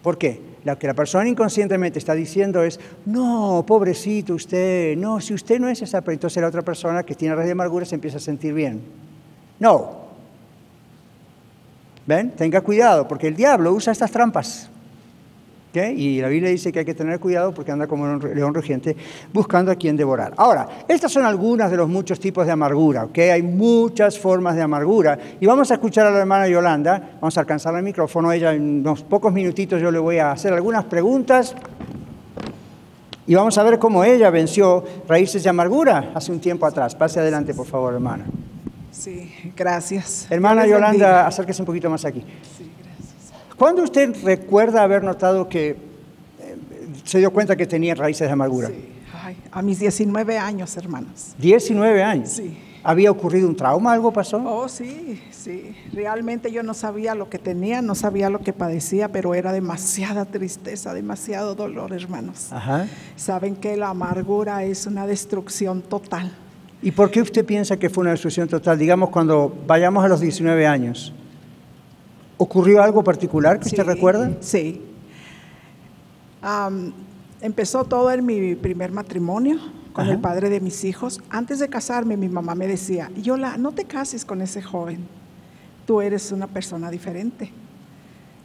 [0.09, 0.41] ¿Por qué?
[0.65, 5.69] Lo que la persona inconscientemente está diciendo es, no, pobrecito usted, no, si usted no
[5.69, 8.21] es esa, pero entonces la otra persona que tiene raíz de amargura se empieza a
[8.21, 8.81] sentir bien.
[9.61, 9.99] No.
[12.07, 12.31] ¿Ven?
[12.31, 14.71] Tenga cuidado, porque el diablo usa estas trampas.
[15.75, 18.97] Y la Biblia dice que hay que tener cuidado porque anda como un león rugiente
[19.33, 20.33] buscando a quien devorar.
[20.37, 23.19] Ahora, estas son algunas de los muchos tipos de amargura, ¿ok?
[23.19, 25.19] Hay muchas formas de amargura.
[25.39, 28.81] Y vamos a escuchar a la hermana Yolanda, vamos a alcanzar el micrófono, ella en
[28.81, 31.55] unos pocos minutitos yo le voy a hacer algunas preguntas
[33.27, 36.95] y vamos a ver cómo ella venció raíces de amargura hace un tiempo atrás.
[36.95, 38.25] Pase adelante, por favor, hermana.
[38.91, 40.27] Sí, gracias.
[40.31, 42.25] Hermana Yolanda, acérquese un poquito más aquí.
[43.59, 45.77] ¿Cuándo usted recuerda haber notado que eh,
[47.05, 48.69] se dio cuenta que tenía raíces de amargura?
[48.69, 49.37] Sí.
[49.51, 51.35] a mis 19 años, hermanos.
[51.39, 52.29] 19 años.
[52.31, 52.57] Sí.
[52.85, 53.93] ¿Había ocurrido un trauma?
[53.93, 54.41] ¿Algo pasó?
[54.47, 55.75] Oh, sí, sí.
[55.93, 60.25] Realmente yo no sabía lo que tenía, no sabía lo que padecía, pero era demasiada
[60.25, 62.53] tristeza, demasiado dolor, hermanos.
[62.53, 62.87] Ajá.
[63.17, 66.33] Saben que la amargura es una destrucción total.
[66.81, 68.79] ¿Y por qué usted piensa que fue una destrucción total?
[68.79, 71.13] Digamos, cuando vayamos a los 19 años.
[72.39, 74.31] ¿Ocurrió algo particular que usted recuerda?
[74.41, 74.81] Sí.
[77.41, 79.59] empezó todo en mi primer matrimonio
[79.93, 81.21] con el padre de mis hijos.
[81.29, 85.05] Antes de casarme, mi mamá me decía, Yola, no te cases con ese joven.
[85.85, 87.51] Tú eres una persona diferente.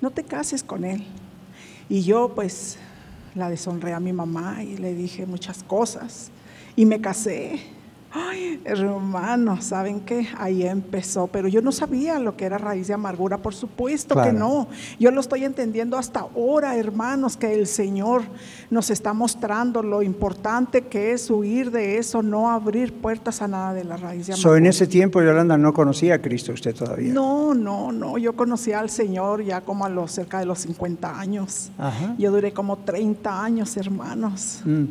[0.01, 1.05] No te cases con él.
[1.87, 2.79] Y yo pues
[3.35, 6.31] la deshonré a mi mamá y le dije muchas cosas.
[6.75, 7.59] Y me casé.
[8.15, 10.27] Ay, hermano, ¿saben qué?
[10.37, 14.31] Ahí empezó, pero yo no sabía lo que era raíz de amargura, por supuesto que
[14.31, 14.67] no.
[14.99, 18.21] Yo lo estoy entendiendo hasta ahora, hermanos, que el Señor
[18.69, 23.73] nos está mostrando lo importante que es huir de eso, no abrir puertas a nada
[23.73, 24.57] de la raíz de amargura.
[24.59, 27.11] en ese tiempo, Yolanda, no conocía a Cristo usted todavía.
[27.11, 31.19] No, no, no, yo conocí al Señor ya como a los cerca de los 50
[31.19, 31.71] años.
[32.19, 34.61] Yo duré como 30 años, hermanos.
[34.65, 34.83] Mm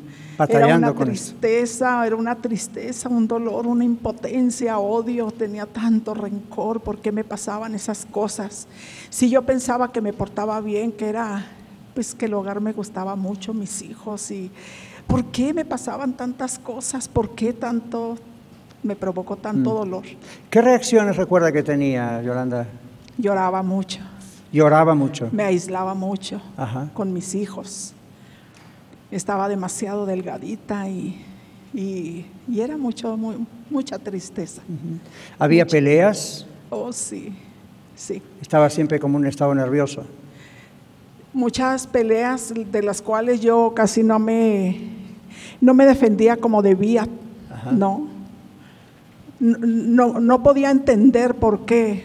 [0.49, 6.99] era una tristeza, era una tristeza, un dolor, una impotencia, odio, tenía tanto rencor, ¿por
[6.99, 8.67] qué me pasaban esas cosas?
[9.11, 11.47] Si yo pensaba que me portaba bien, que era,
[11.95, 14.51] pues que el hogar me gustaba mucho, mis hijos, y
[15.07, 17.09] ¿por qué me pasaban tantas cosas?
[17.09, 18.17] ¿Por qué tanto
[18.83, 19.75] me provocó tanto mm.
[19.75, 20.05] dolor?
[20.51, 22.67] ¿Qué reacciones recuerda que tenía Yolanda?
[23.19, 24.01] Lloraba mucho.
[24.53, 25.29] Lloraba mucho.
[25.33, 26.89] Me aislaba mucho Ajá.
[26.93, 27.95] con mis hijos.
[29.13, 31.23] Estaba demasiado delgadita y,
[31.75, 34.63] y, y era mucho, muy- mucha tristeza.
[35.39, 37.33] Había peleas, Oh, sí,
[37.95, 38.21] sí.
[38.41, 40.05] estaba siempre como en un estado nervioso.
[41.35, 44.81] Muchas peleas de las cuales yo casi no me,
[45.61, 47.07] no me defendía como debía,
[47.71, 48.09] no.
[49.39, 52.05] No, no podía entender por qué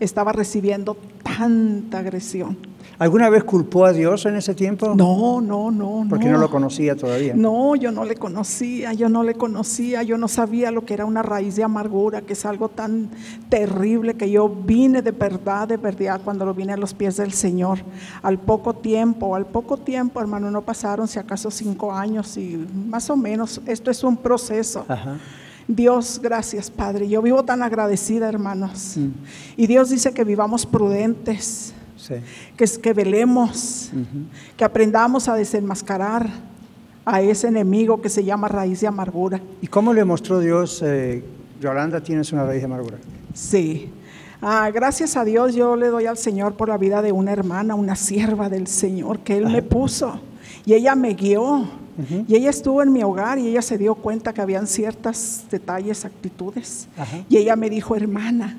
[0.00, 2.56] estaba recibiendo tanta agresión.
[2.98, 4.92] ¿Alguna vez culpó a Dios en ese tiempo?
[4.96, 7.32] No, no, no, Porque no, lo conocía todavía.
[7.36, 11.04] No, yo no le conocía, yo no le conocía, yo no sabía lo que era
[11.04, 13.10] una raíz de amargura, que es algo tan
[13.48, 17.32] terrible que yo vine de verdad, de verdad, cuando lo vine a los pies del
[17.32, 17.78] Señor.
[18.20, 23.08] Al poco tiempo, al poco tiempo, hermano, no pasaron si acaso cinco años y más
[23.10, 24.84] o menos, esto es un proceso.
[24.88, 25.18] Ajá.
[25.68, 27.08] Dios, gracias Padre.
[27.08, 28.96] Yo vivo tan agradecida, hermanos.
[29.56, 31.74] Y Dios dice que vivamos prudentes,
[32.08, 32.14] Sí.
[32.56, 33.90] que, que velemos,
[34.56, 36.28] que aprendamos a desenmascarar
[37.04, 39.40] a ese enemigo que se llama raíz de amargura.
[39.62, 41.22] ¿Y cómo le mostró Dios, eh,
[41.60, 42.98] Yolanda, tienes una raíz de amargura?
[43.34, 43.90] Sí.
[44.40, 47.74] Ah, gracias a Dios yo le doy al Señor por la vida de una hermana,
[47.74, 50.20] una sierva del Señor que Él me puso.
[50.64, 51.68] Y ella me guió.
[52.28, 56.04] Y ella estuvo en mi hogar y ella se dio cuenta que habían ciertos detalles,
[56.04, 56.86] actitudes.
[56.96, 57.24] Ajá.
[57.28, 58.56] Y ella me dijo, hermana,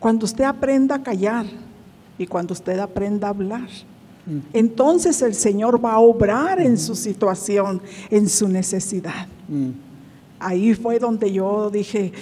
[0.00, 1.46] cuando usted aprenda a callar
[2.20, 3.68] y cuando usted aprenda a hablar,
[4.52, 9.26] entonces el Señor va a obrar en su situación, en su necesidad.
[10.38, 12.12] Ahí fue donde yo dije,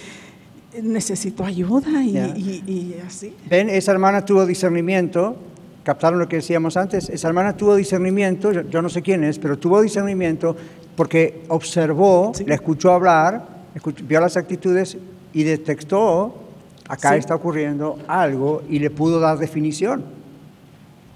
[0.83, 2.29] necesito ayuda y, Ya.
[2.29, 3.35] y- y así.
[3.51, 5.37] Ven, esa hermana tuvo discernimiento,
[5.83, 9.39] captaron lo que decíamos antes, esa hermana tuvo discernimiento, yo, yo no sé quién es,
[9.39, 10.55] pero tuvo discernimiento
[10.97, 13.49] porque observó, la escuchó hablar,
[14.07, 14.97] vio las actitudes
[15.33, 16.35] y detectó,
[16.89, 17.19] acá Sí.
[17.19, 20.03] está ocurriendo algo y le pudo dar definición.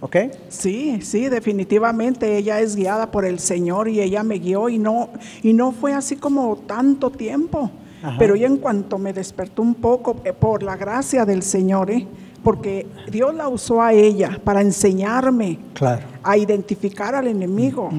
[0.01, 0.17] ¿Ok?
[0.49, 5.11] Sí, sí, definitivamente ella es guiada por el Señor y ella me guió y no,
[5.45, 7.71] y no fue así como tanto tiempo.
[8.03, 8.17] Ajá.
[8.19, 12.05] Pero ella en cuanto me despertó un poco eh, por la gracia del Señor, ¿eh?
[12.43, 16.03] porque Dios la usó a ella para enseñarme Claro.
[16.25, 17.91] a identificar al enemigo.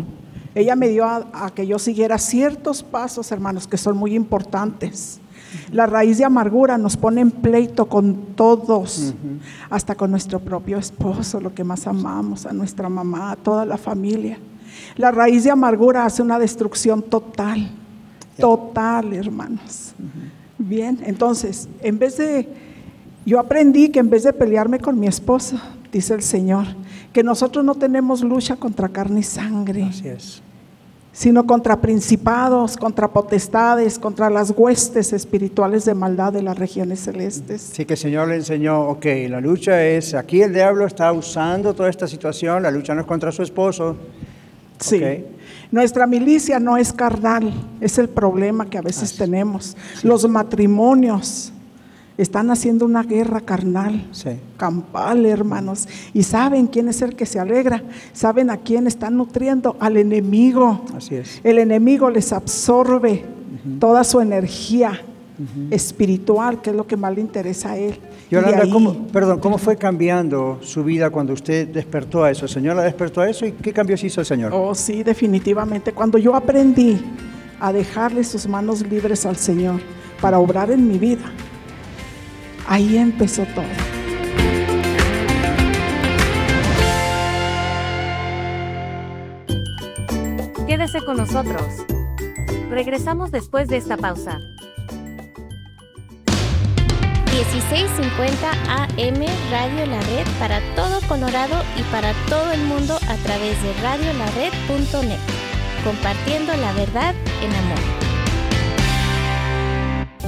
[0.54, 5.22] Ella me dio a, a que yo siguiera ciertos pasos, hermanos, que son muy importantes.
[5.72, 9.14] La raíz de amargura nos pone en pleito con todos,
[9.70, 13.78] hasta con nuestro propio esposo, lo que más amamos, a nuestra mamá, a toda la
[13.78, 14.38] familia.
[14.96, 17.70] La raíz de amargura hace una destrucción total,
[18.38, 19.94] total, hermanos.
[20.58, 22.48] Bien, entonces, en vez de,
[23.26, 25.60] yo aprendí que en vez de pelearme con mi esposo,
[25.92, 26.68] dice el Señor,
[27.12, 30.42] que nosotros no tenemos lucha contra carne y sangre, Así es.
[31.14, 37.62] Sino contra principados, contra potestades, contra las huestes espirituales de maldad de las regiones celestes.
[37.62, 41.74] Sí que el Señor le enseñó, ok, la lucha es, aquí el diablo está usando
[41.76, 43.96] toda esta situación, la lucha no es contra su esposo.
[44.80, 44.98] Sí.
[44.98, 45.26] Ok.
[45.72, 49.78] Nuestra milicia no es carnal, es el problema que a veces tenemos.
[50.02, 51.54] Los matrimonios
[52.18, 54.30] están haciendo una guerra carnal, Sí.
[54.58, 55.88] campal, hermanos.
[56.14, 57.84] ¿Y saben quién es el que se alegra?
[58.14, 59.76] ¿Saben a quién están nutriendo?
[59.80, 60.86] Al enemigo.
[60.96, 61.42] Así es.
[61.44, 63.26] El enemigo les absorbe
[63.80, 65.00] toda su energía
[65.72, 67.98] espiritual, que es lo que más le interesa a él.
[68.30, 72.46] Y Yolanda, ahí- ¿cómo, perdón, ¿cómo fue cambiando su vida cuando usted despertó a eso?
[72.46, 73.46] ¿El Señor la despertó a eso?
[73.46, 74.52] ¿Y qué cambios hizo el Señor?
[74.54, 75.92] Oh, sí, definitivamente.
[75.94, 76.98] Cuando yo aprendí
[77.60, 79.80] a dejarle sus manos libres al Señor
[80.22, 81.24] para obrar en mi vida,
[82.68, 83.66] ahí empezó todo.
[90.68, 91.86] Quédese con nosotros.
[92.70, 94.40] Regresamos después de esta pausa.
[97.34, 99.20] 1650 AM
[99.52, 105.20] Radio La Red para todo Colorado y para todo el mundo a través de radiolared.net.
[105.84, 107.93] Compartiendo la verdad en amor.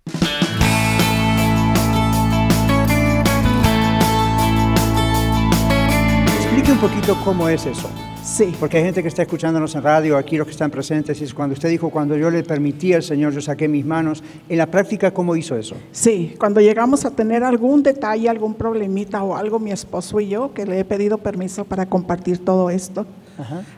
[6.37, 7.91] Explique un poquito cómo es eso.
[8.25, 8.55] Sí.
[8.59, 11.35] Porque hay gente que está escuchándonos en radio, aquí los que están presentes, y es
[11.35, 14.23] cuando usted dijo, cuando yo le permití al Señor, yo saqué mis manos.
[14.49, 15.77] En la práctica, ¿cómo hizo eso?
[15.93, 20.55] Sí, cuando llegamos a tener algún detalle, algún problemita o algo, mi esposo y yo,
[20.55, 23.07] que le he pedido permiso para compartir todo esto,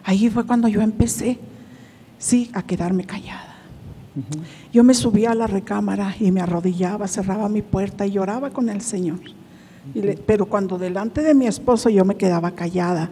[0.05, 1.38] ahí fue cuando yo empecé,
[2.18, 3.55] sí, a quedarme callada.
[4.72, 8.68] Yo me subía a la recámara y me arrodillaba, cerraba mi puerta y lloraba con
[8.70, 9.18] el Señor.
[9.94, 13.11] Y le- pero cuando delante de mi esposo yo me quedaba callada,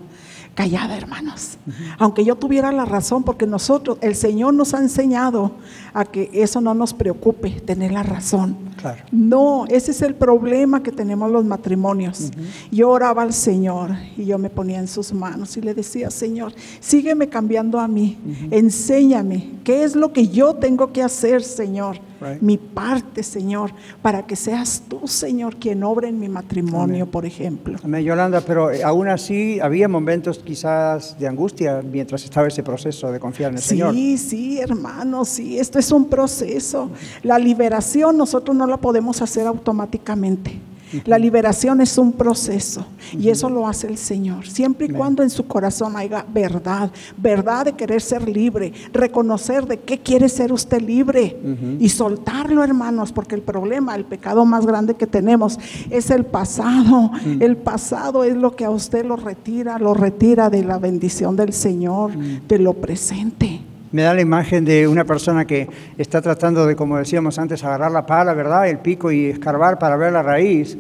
[0.55, 1.59] callada, hermanos.
[1.99, 5.53] Aunque yo tuviera la razón, porque nosotros, el Señor nos ha enseñado
[5.93, 8.57] a que eso no nos preocupe, tener la razón.
[8.77, 9.03] Claro.
[9.11, 12.31] No, ese es el problema que tenemos los matrimonios.
[12.71, 16.53] Yo oraba al Señor y yo me ponía en sus manos y le decía, Señor,
[16.81, 18.19] sígueme cambiando a mí,
[18.51, 21.99] enséñame qué es lo que yo tengo que hacer, Señor.
[22.25, 22.41] Right.
[22.41, 27.79] Mi parte, Señor, para que seas tú, Señor, quien obre en mi matrimonio, por ejemplo.
[27.83, 33.13] Amén, Yolanda, pero eh, aún así había momentos quizás de angustia mientras estaba ese proceso
[33.13, 33.95] de confiar en el Señor.
[33.95, 36.91] Sí, sí, hermano, sí, esto es un proceso.
[37.23, 40.61] La liberación nosotros no la podemos hacer automáticamente.
[41.05, 45.31] La liberación es un proceso y eso lo hace el Señor, siempre y cuando en
[45.31, 50.81] su corazón haya verdad, verdad de querer ser libre, reconocer de qué quiere ser usted
[50.81, 51.37] libre
[51.79, 55.59] y soltarlo, hermanos, porque el problema, el pecado más grande que tenemos
[55.91, 57.11] es el pasado.
[57.41, 61.53] El pasado es lo que a usted lo retira, lo retira de la bendición del
[61.53, 63.61] Señor, de lo presente.
[63.95, 67.93] Me da la imagen de una persona que está tratando de, como decíamos antes, agarrar
[67.93, 68.69] la pala, ¿verdad?
[68.69, 70.77] El pico y escarbar para ver la raíz.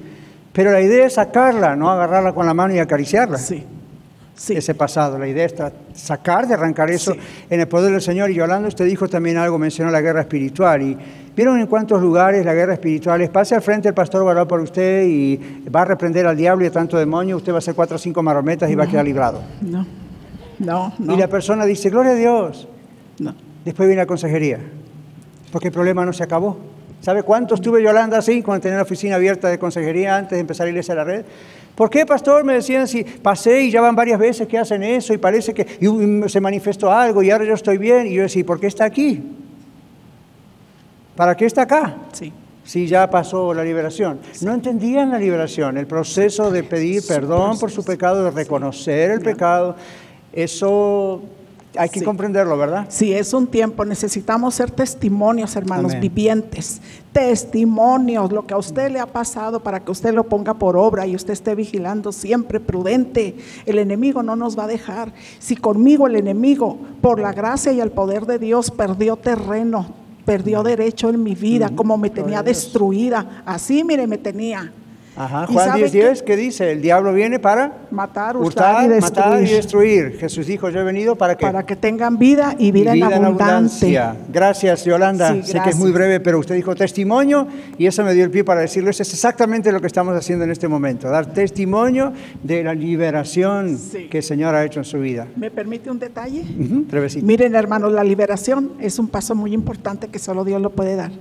[0.52, 3.38] Pero la idea es sacarla, no agarrarla con la mano y acariciarla.
[3.38, 3.64] Sí.
[4.48, 5.54] Ese pasado, la idea es
[5.94, 7.14] sacar, de arrancar eso
[7.48, 8.32] en el poder del Señor.
[8.32, 10.82] Y Yolanda, usted dijo también algo, mencionó la guerra espiritual.
[10.82, 10.98] Y
[11.36, 13.30] vieron en cuántos lugares la guerra espiritual es.
[13.30, 16.66] Pase al frente el pastor va por usted y va a reprender al diablo y
[16.66, 17.36] a tanto demonio.
[17.36, 19.40] Usted va a hacer cuatro o cinco marometas y va a quedar librado.
[19.60, 19.86] No,
[20.58, 21.14] no, no.
[21.14, 22.68] Y la persona dice, gloria a Dios.
[23.18, 23.34] No.
[23.64, 24.58] Después viene la consejería,
[25.52, 26.58] porque el problema no se acabó.
[27.00, 30.66] ¿Sabe cuánto estuve Yolanda así cuando tenía la oficina abierta de consejería antes de empezar
[30.66, 31.24] a irse a la red?
[31.74, 32.44] ¿Por qué, pastor?
[32.44, 35.66] Me decían, si pasé y ya van varias veces que hacen eso y parece que
[35.80, 38.06] y, se manifestó algo y ahora yo estoy bien.
[38.06, 39.22] Y yo decía, ¿por qué está aquí?
[41.16, 41.96] ¿Para qué está acá?
[42.12, 42.32] Sí.
[42.64, 44.20] Si ya pasó la liberación.
[44.40, 49.20] No entendían la liberación, el proceso de pedir perdón por su pecado, de reconocer el
[49.20, 49.76] pecado.
[50.32, 51.22] Eso
[51.76, 52.04] hay que Sí.
[52.04, 52.86] comprenderlo, ¿verdad?
[52.88, 53.84] Sí, es un tiempo.
[53.84, 56.00] Necesitamos ser testimonios, hermanos, Amén.
[56.02, 56.80] vivientes.
[57.12, 61.06] Testimonios, lo que a usted le ha pasado para que usted lo ponga por obra
[61.06, 63.36] y usted esté vigilando siempre prudente.
[63.66, 65.12] El enemigo no nos va a dejar.
[65.38, 69.86] Si conmigo el enemigo, por la gracia y el poder de Dios, perdió terreno,
[70.24, 74.72] perdió derecho en mi vida, como me tenía destruida, así, mire, me tenía.
[75.16, 76.72] Ajá, ¿Y Juan sabe 10:10, ¿qué dice?
[76.72, 80.04] El diablo viene para Matar, hurtar, hurtar y matar y destruir.
[80.04, 80.20] destruir.
[80.20, 84.00] Jesús dijo, yo he venido para que Para que tengan vida y vida, en abundante.
[84.32, 85.34] Gracias, Yolanda.
[85.34, 87.46] Sí, sé que es muy breve, pero usted dijo testimonio
[87.78, 90.50] y eso me dio el pie para decirles, es exactamente lo que estamos haciendo en
[90.50, 92.12] este momento, dar testimonio
[92.42, 93.78] de la liberación
[94.10, 95.26] que el Señor ha hecho en su vida.
[95.36, 96.40] ¿Me permite un detalle?
[96.40, 97.24] Ujú, brevecito.
[97.24, 101.12] Miren, hermanos, la liberación es un paso muy importante que solo Dios lo puede dar.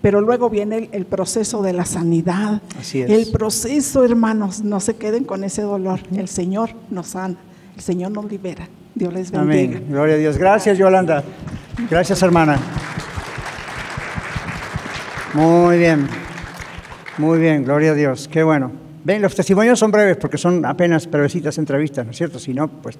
[0.00, 2.62] Pero luego viene el, el proceso de la sanidad.
[2.78, 3.10] Así es.
[3.10, 5.98] El proceso, hermanos, no se queden con ese dolor.
[6.14, 7.34] El Señor nos sana,
[7.74, 8.68] el Señor nos libera.
[8.94, 9.78] Dios les bendiga.
[9.78, 9.86] Amén.
[9.88, 10.38] Gloria a Dios.
[10.38, 11.24] Gracias, Yolanda.
[11.90, 12.56] Gracias, hermana.
[15.34, 16.06] Muy bien.
[17.18, 18.28] Muy bien, gloria a Dios.
[18.28, 18.70] Qué bueno.
[19.02, 22.38] Ven, los testimonios son breves porque son apenas brevecitas entrevistas, ¿no es cierto?
[22.38, 22.96] Si no, pues.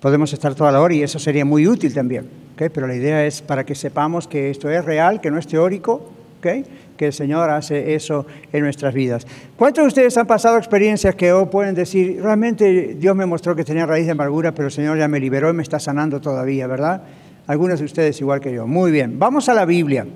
[0.00, 2.70] Podemos estar toda la hora y eso sería muy útil también, ¿ok?
[2.74, 6.12] pero la idea es para que sepamos que esto es real, que no es teórico,
[6.42, 9.26] que el Señor hace eso en nuestras vidas.
[9.56, 13.64] ¿Cuántos de ustedes han pasado experiencias que hoy pueden decir, realmente Dios me mostró que
[13.64, 16.66] tenía raíz de amargura, pero el Señor ya me liberó y me está sanando todavía,
[16.66, 17.02] ¿verdad?
[17.46, 18.66] Algunos de ustedes igual que yo.
[18.66, 20.06] Muy bien, vamos a la Biblia.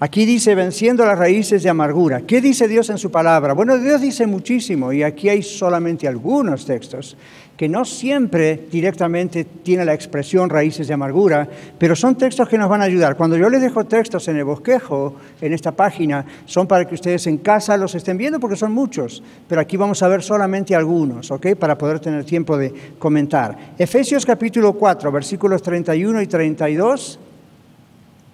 [0.00, 2.22] Aquí dice, venciendo las raíces de amargura.
[2.22, 3.52] ¿Qué dice Dios en su palabra?
[3.52, 7.16] Bueno, Dios dice muchísimo y aquí hay solamente algunos textos
[7.62, 11.48] que no siempre directamente tiene la expresión raíces de amargura,
[11.78, 13.16] pero son textos que nos van a ayudar.
[13.16, 17.24] Cuando yo les dejo textos en el bosquejo, en esta página, son para que ustedes
[17.28, 21.30] en casa los estén viendo porque son muchos, pero aquí vamos a ver solamente algunos,
[21.30, 21.54] ¿ok?
[21.54, 23.56] Para poder tener tiempo de comentar.
[23.78, 27.20] Efesios capítulo 4, versículos 31 y 32.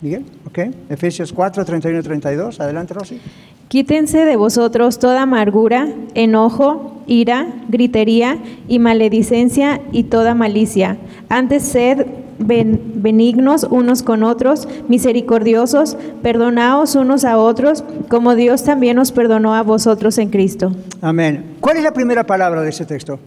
[0.01, 0.59] Miguel, ¿ok?
[0.89, 2.61] Efesios 4, 31 y 32.
[2.61, 3.21] Adelante, Rosy.
[3.69, 10.97] Quítense de vosotros toda amargura, enojo, ira, gritería y maledicencia y toda malicia.
[11.29, 12.07] Antes sed
[12.39, 19.63] benignos unos con otros, misericordiosos, perdonaos unos a otros, como Dios también os perdonó a
[19.63, 20.73] vosotros en Cristo.
[21.03, 21.57] Amén.
[21.61, 23.19] ¿Cuál es la primera palabra de ese texto?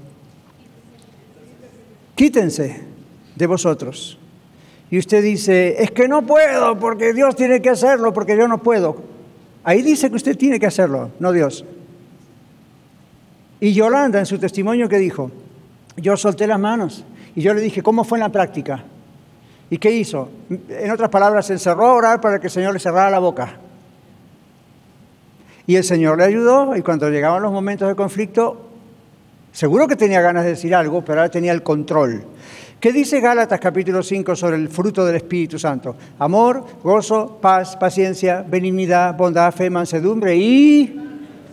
[2.16, 2.82] Quítense
[3.36, 4.18] de vosotros
[4.90, 8.64] y usted dice, es que no puedo porque Dios tiene que hacerlo, porque yo no
[8.64, 9.21] puedo.
[9.64, 11.66] Ahí dice que usted tiene que hacerlo, no Dios.
[13.60, 15.32] Y Yolanda en su testimonio que dijo,
[15.98, 17.06] yo solté las manos
[17.36, 18.84] y yo le dije, ¿cómo fue en la práctica?
[19.70, 20.30] ¿Y qué hizo?
[20.68, 23.58] En otras palabras, se encerró a orar para que el Señor le cerrara la boca.
[25.68, 28.70] Y el Señor le ayudó y cuando llegaban los momentos de conflicto,
[29.52, 32.26] seguro que tenía ganas de decir algo, pero ahora tenía el control.
[32.82, 35.96] ¿Qué dice Gálatas capítulo 5 sobre el fruto del Espíritu Santo?
[36.18, 41.00] Amor, gozo, paz, paciencia, benignidad, bondad, fe, mansedumbre y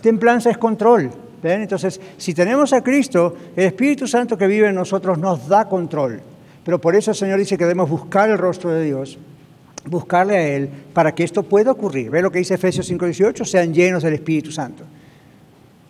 [0.01, 1.11] templanza es control.
[1.43, 6.19] Entonces, si tenemos a Cristo, el Espíritu Santo que vive en nosotros nos da control.
[6.65, 9.19] Pero por eso el Señor dice que debemos buscar el rostro de Dios,
[9.85, 12.09] buscarle a Él para que esto pueda ocurrir.
[12.09, 13.45] ¿Ve lo que dice Efesios 5:18?
[13.45, 14.83] Sean llenos del Espíritu Santo.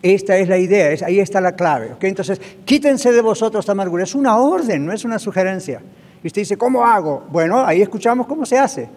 [0.02, 1.94] Esta es la idea, ahí está la clave.
[2.00, 4.04] Entonces, quítense de vosotros esta amargura.
[4.04, 5.82] Es una orden, no es una sugerencia.
[6.22, 7.24] Y usted dice, ¿cómo hago?
[7.30, 8.88] Bueno, ahí escuchamos cómo se hace.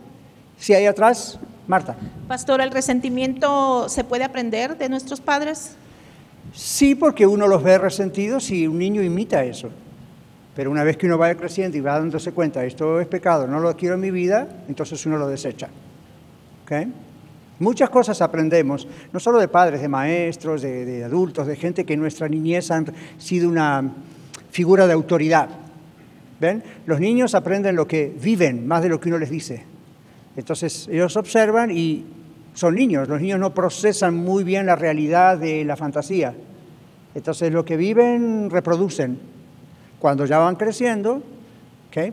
[0.58, 1.96] Si hay atrás, Marta.
[2.28, 5.76] Pastor, ¿el resentimiento se puede aprender de nuestros padres?
[6.54, 9.70] Sí, porque uno los ve resentidos y un niño imita eso.
[10.56, 13.60] Pero una vez que uno va creciendo y va dándose cuenta, esto es pecado, no
[13.60, 15.68] lo quiero en mi vida, entonces uno lo desecha.
[16.64, 16.92] ¿Okay?
[17.64, 22.02] Muchas cosas aprendemos, no solo de padres, de maestros, de, adultos, de gente que en
[22.02, 23.90] nuestra niñez han sido una
[24.52, 25.48] figura de autoridad.
[26.42, 26.62] ¿Ven?
[26.86, 29.64] Los niños aprenden lo que viven más de lo que uno les dice.
[30.36, 32.06] Entonces ellos observan y
[32.54, 36.36] son niños, los niños no procesan muy bien la realidad de la fantasía.
[37.16, 39.18] Entonces lo que viven reproducen.
[40.00, 41.24] Cuando ya van creciendo,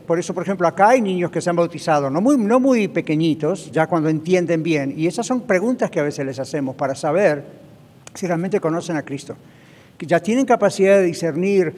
[0.05, 2.87] por eso, por ejemplo, acá hay niños que se han bautizado, no muy, no muy
[2.87, 4.93] pequeñitos, ya cuando entienden bien.
[4.95, 7.43] Y esas son preguntas que a veces les hacemos para saber
[8.13, 9.35] si realmente conocen a Cristo.
[9.97, 11.73] Que ya tienen capacidad de discernir,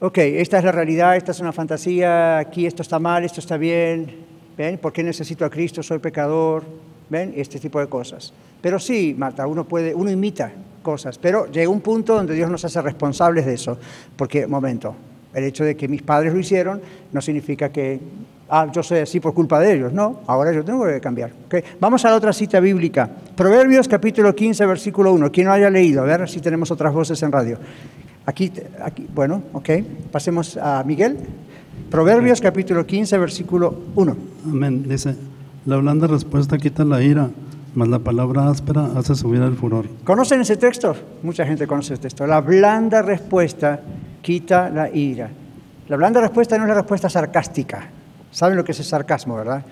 [0.00, 3.58] ok, esta es la realidad, esta es una fantasía, aquí esto está mal, esto está
[3.58, 4.24] bien,
[4.56, 4.78] ¿ven?
[4.78, 5.82] ¿Por qué necesito a Cristo?
[5.82, 6.64] Soy pecador,
[7.10, 7.34] ¿ven?
[7.36, 8.32] Este tipo de cosas.
[8.62, 10.50] Pero sí, Marta, uno puede, uno imita
[10.82, 13.78] cosas, pero llega un punto donde Dios nos hace responsables de eso.
[14.16, 14.94] Porque, momento,
[15.34, 16.80] el hecho de que mis padres lo hicieron
[17.12, 18.00] no significa que
[18.48, 19.92] ah, yo soy así por culpa de ellos.
[19.92, 21.32] No, ahora yo tengo que cambiar.
[21.80, 23.10] Vamos a la otra cita bíblica.
[23.36, 25.32] Proverbios capítulo 15, versículo 1.
[25.32, 27.58] Quien no haya leído, a ver si tenemos otras voces en radio.
[28.26, 29.70] Aquí, aquí bueno, ok.
[30.10, 31.18] Pasemos a Miguel.
[31.90, 34.16] Proverbios capítulo 15, versículo 1.
[34.46, 34.88] Amén.
[34.88, 35.14] Dice,
[35.66, 37.30] la blanda respuesta quita la ira,
[37.74, 39.86] mas la palabra áspera hace subir el furor.
[40.04, 40.94] ¿Conocen ese texto?
[41.22, 42.26] Mucha gente conoce ese texto.
[42.26, 43.80] La blanda respuesta
[44.24, 45.28] quita la ira.
[45.86, 47.86] La blanda respuesta no es la respuesta sarcástica.
[48.30, 49.62] ¿Saben lo que es el sarcasmo, verdad?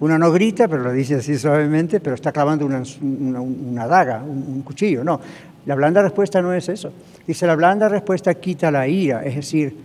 [0.00, 5.04] Uno no grita, pero lo dice así suavemente, pero está clavando una, daga, un, cuchillo.
[5.04, 5.20] No,
[5.66, 6.90] la blanda respuesta no es eso.
[7.26, 9.76] Dice, la blanda respuesta quita la ira, es decir,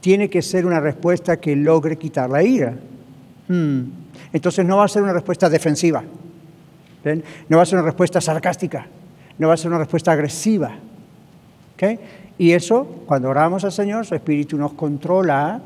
[0.00, 2.74] tiene que ser una respuesta que logre quitar la ira.
[3.46, 3.82] Hmm.
[4.32, 6.02] Entonces no va a ser una respuesta defensiva,
[7.48, 8.86] no va a ser una respuesta sarcástica,
[9.38, 10.72] no va a ser una respuesta agresiva.
[11.74, 11.98] ¿okay?
[12.42, 15.60] Y eso, cuando oramos al Señor, su Espíritu nos controla.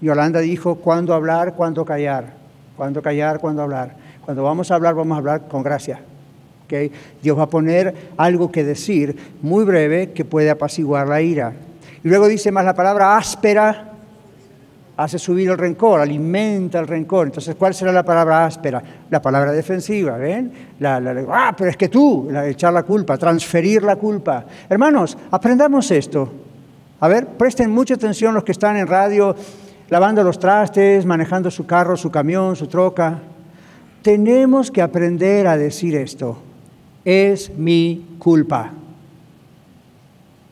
[0.00, 2.34] Yolanda dijo cuándo hablar, cuándo callar,
[2.76, 3.96] cuándo callar, cuándo hablar.
[4.24, 6.00] Cuando vamos a hablar, vamos a hablar con gracia.
[6.66, 6.92] ¿Okay?
[7.20, 11.54] Dios va a poner algo que decir muy breve que puede apaciguar la ira.
[12.04, 13.87] Y luego dice más la palabra áspera,
[14.98, 17.28] hace subir el rencor, alimenta el rencor.
[17.28, 18.82] Entonces, ¿cuál será la palabra áspera?
[19.08, 20.52] La palabra defensiva, ¿ven?
[20.80, 20.96] La,
[21.30, 24.44] ah, pero es que tú, echar la culpa, transferir la culpa.
[24.68, 26.28] Hermanos, aprendamos esto.
[26.98, 29.36] A ver, presten mucha atención los que están en radio,
[29.88, 33.20] lavando los trastes, manejando su carro, su camión, su troca.
[34.02, 36.38] Tenemos que aprender a decir esto.
[37.04, 38.72] Es mi culpa.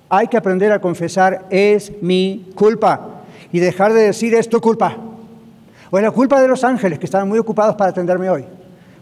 [0.08, 3.15] Hay que aprender a confesar, es mi culpa.
[3.56, 4.94] Y dejar de decir, es tu culpa.
[5.90, 8.44] O es la culpa de los ángeles que estaban muy ocupados para atenderme hoy.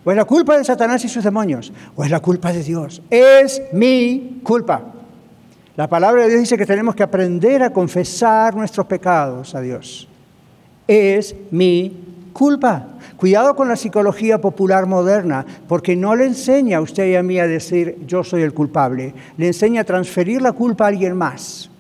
[0.05, 1.73] O es la culpa de Satanás y sus demonios.
[1.97, 3.03] O es la culpa de Dios.
[3.11, 4.81] Es mi culpa.
[5.75, 10.07] La palabra de Dios dice que tenemos que aprender a confesar nuestros pecados a Dios.
[10.87, 12.91] Es mi culpa.
[13.17, 17.41] Cuidado con la psicología popular moderna, porque no le enseña a usted y a mí
[17.41, 21.71] a decir yo soy el culpable, le enseña a transferir la culpa a alguien más.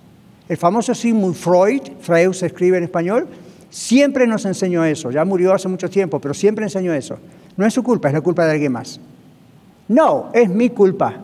[0.49, 3.26] El famoso Sigmund Freud, Freud se escribe en español,
[3.70, 7.18] siempre nos enseñó eso, ya murió hace mucho tiempo, pero siempre enseñó eso.
[7.57, 9.01] No es su culpa, es la culpa de alguien más.
[9.88, 11.14] No, es mi culpa.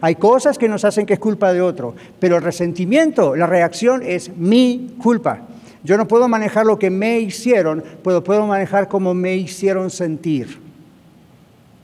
[0.00, 4.02] Hay cosas que nos hacen que es culpa de otro, pero el resentimiento, la reacción
[4.04, 5.42] es mi culpa.
[5.84, 10.58] Yo no puedo manejar lo que me hicieron, pero puedo manejar cómo me hicieron sentir.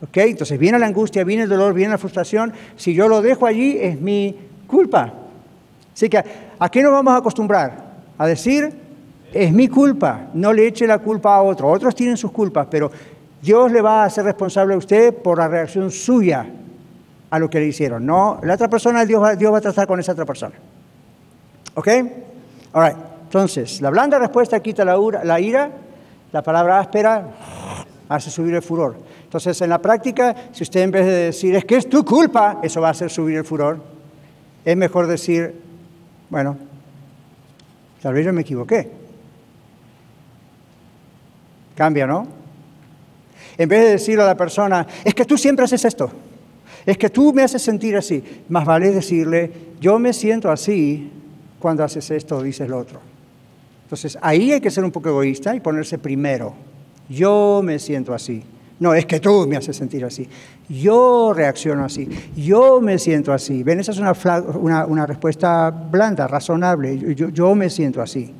[0.02, 0.16] ¿Ok?
[0.18, 2.52] Entonces viene la angustia, viene el dolor, viene la frustración.
[2.76, 4.36] Si yo lo dejo allí, es mi
[4.66, 5.12] culpa.
[5.98, 6.22] Así que,
[6.60, 7.72] ¿a qué nos vamos a acostumbrar?
[8.16, 8.72] A decir,
[9.32, 11.68] es mi culpa, no le eche la culpa a otro.
[11.68, 12.88] Otros tienen sus culpas, pero
[13.42, 16.46] Dios le va a hacer responsable a usted por la reacción suya
[17.28, 18.06] a lo que le hicieron.
[18.06, 20.54] No, la otra persona, Dios va, Dios va a tratar con esa otra persona.
[21.74, 21.88] ¿Ok?
[22.74, 22.96] All right.
[23.24, 25.68] Entonces, la blanda respuesta quita la, la ira,
[26.30, 27.24] la palabra áspera
[28.08, 28.94] hace subir el furor.
[29.24, 32.60] Entonces, en la práctica, si usted en vez de decir, es que es tu culpa,
[32.62, 33.80] eso va a hacer subir el furor,
[34.64, 35.66] es mejor decir,
[36.30, 36.56] bueno,
[38.02, 38.90] tal vez yo me equivoqué.
[41.74, 42.26] Cambia, ¿no?
[43.56, 46.10] En vez de decirle a la persona, es que tú siempre haces esto,
[46.86, 51.10] es que tú me haces sentir así, más vale decirle, yo me siento así
[51.58, 53.00] cuando haces esto o dices lo otro.
[53.84, 56.52] Entonces, ahí hay que ser un poco egoísta y ponerse primero.
[57.08, 58.44] Yo me siento así.
[58.80, 60.28] No, es que tú me haces sentir así.
[60.68, 62.08] Yo reacciono así.
[62.36, 63.62] Yo me siento así.
[63.62, 63.80] ¿Ven?
[63.80, 66.96] Esa es una, una, respuesta blanda, razonable.
[67.14, 68.32] Yo, yo, me siento así.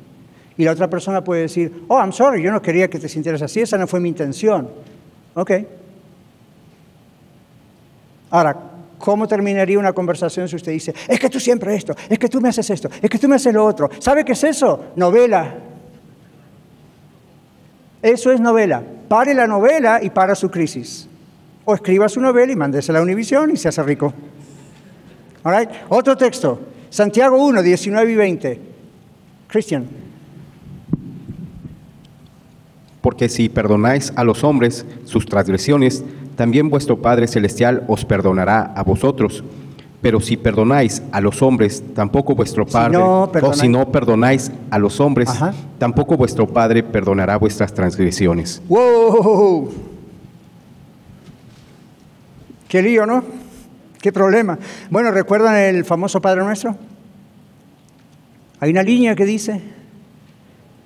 [0.57, 3.41] Y la otra persona puede decir, oh, I'm sorry, yo no quería que te sintieras
[3.41, 4.69] así, esa no fue mi intención.
[5.33, 5.51] Ok.
[8.29, 8.69] Ahora,
[8.99, 12.41] ¿Cómo terminaría una conversación si usted dice, es que tú siempre esto, es que tú
[12.41, 13.89] me haces esto, es que tú me haces lo otro?
[13.99, 14.87] ¿Sabe qué es eso?
[14.97, 15.55] Novela.
[18.01, 18.83] Eso es novela.
[19.09, 21.09] Pare la novela y para su crisis.
[21.65, 24.13] O escriba su novela y mándesela a Univisión y se hace rico.
[25.43, 26.59] All Otro texto.
[26.89, 28.61] Santiago 1, 19 y 20.
[29.47, 29.87] Cristian.
[33.01, 36.03] Porque si perdonáis a los hombres sus transgresiones,
[36.35, 39.43] también vuestro Padre Celestial os perdonará a vosotros.
[40.01, 44.99] Pero si perdonáis a los hombres, tampoco vuestro Padre, o si no perdonáis a los
[44.99, 45.29] hombres,
[45.77, 48.61] tampoco vuestro Padre perdonará vuestras transgresiones.
[48.69, 49.71] ¡Wow!
[52.69, 53.23] Qué lío, ¿no?
[54.01, 54.57] Qué problema.
[54.89, 56.75] Bueno, ¿recuerdan el famoso Padre Nuestro?
[58.61, 59.61] Hay una línea que dice,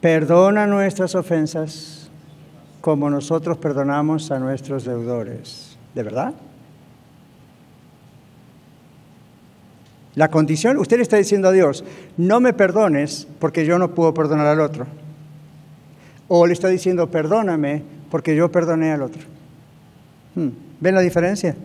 [0.01, 2.09] perdona nuestras ofensas
[2.82, 5.78] como nosotros perdonamos a nuestros deudores.
[5.93, 6.34] ¿De verdad?
[10.16, 11.84] La condición, usted le está diciendo a Dios,
[12.18, 14.86] no me perdones porque yo no puedo perdonar al otro.
[16.28, 19.22] O le está diciendo, perdóname porque yo perdoné al otro.
[20.36, 20.49] Hmm,
[20.80, 21.55] ¿Ven la diferencia?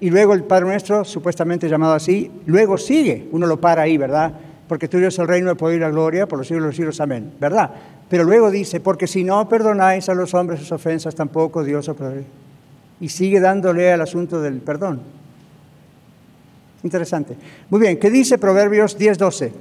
[0.00, 4.32] Y luego el Padre Nuestro, supuestamente llamado así, luego sigue, uno lo para ahí, ¿verdad?
[4.68, 6.76] Porque tuyo es el reino, de poder y la gloria, por los siglos de los
[6.76, 7.70] siglos, amén, ¿verdad?
[8.08, 11.96] Pero luego dice, porque si no perdonáis a los hombres sus ofensas, tampoco Dios os
[11.96, 12.22] perdonará.
[13.00, 15.17] Y sigue dándole al asunto del perdón.
[16.82, 17.36] Interesante.
[17.70, 19.52] Muy bien, ¿qué dice Proverbios 10.12?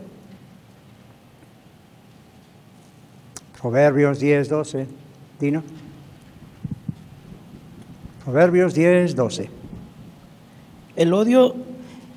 [3.60, 4.86] Proverbios 10.12.
[5.40, 5.64] Dino.
[8.24, 9.50] Proverbios 10.12.
[10.96, 11.56] El odio,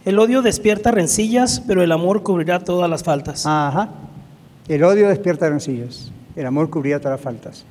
[0.05, 3.47] el odio despierta rencillas, pero el amor cubrirá todas las faltas.
[3.47, 3.91] Ajá.
[4.69, 6.13] El odio despierta rencillas.
[6.37, 7.65] El amor cubría todas las faltas.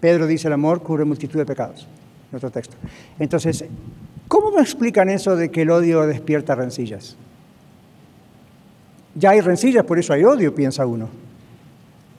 [0.00, 1.86] Pedro dice, el amor cubre multitud de pecados.
[2.30, 2.76] En otro texto.
[3.18, 3.64] Entonces,
[4.28, 7.16] ¿cómo me explican eso de que el odio despierta rencillas?
[9.14, 11.08] Ya hay rencillas, por eso hay odio, piensa uno.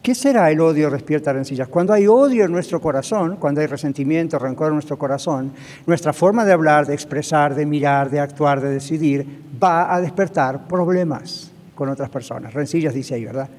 [0.02, 1.68] ¿Qué será el odio despierta rencillas?
[1.68, 5.52] Cuando hay odio en nuestro corazón, cuando hay resentimiento, rencor en nuestro corazón,
[5.86, 10.66] nuestra forma de hablar, de expresar, de mirar, de actuar, de decidir, va a despertar
[10.66, 12.54] problemas con otras personas.
[12.54, 13.50] Rencillas dice ahí, ¿verdad?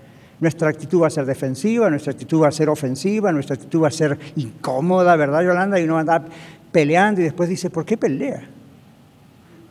[0.41, 3.89] Nuestra actitud va a ser defensiva, nuestra actitud va a ser ofensiva, nuestra actitud va
[3.89, 5.79] a ser incómoda, ¿verdad, Yolanda?
[5.79, 6.25] Y uno anda
[6.73, 8.43] peleando y después dice, ¿por qué pelea?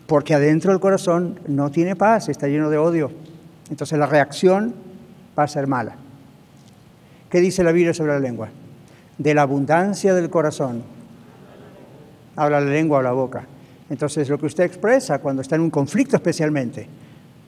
[0.08, 3.12] Porque adentro del corazón no tiene paz, está lleno de odio.
[3.70, 4.74] Entonces la reacción
[5.38, 5.96] va a ser mala.
[7.30, 8.50] ¿Qué dice la Biblia sobre la lengua?
[9.18, 10.84] De la abundancia del corazón.
[12.36, 13.46] Habla la lengua o la boca.
[13.90, 16.88] Entonces lo que usted expresa cuando está en un conflicto especialmente,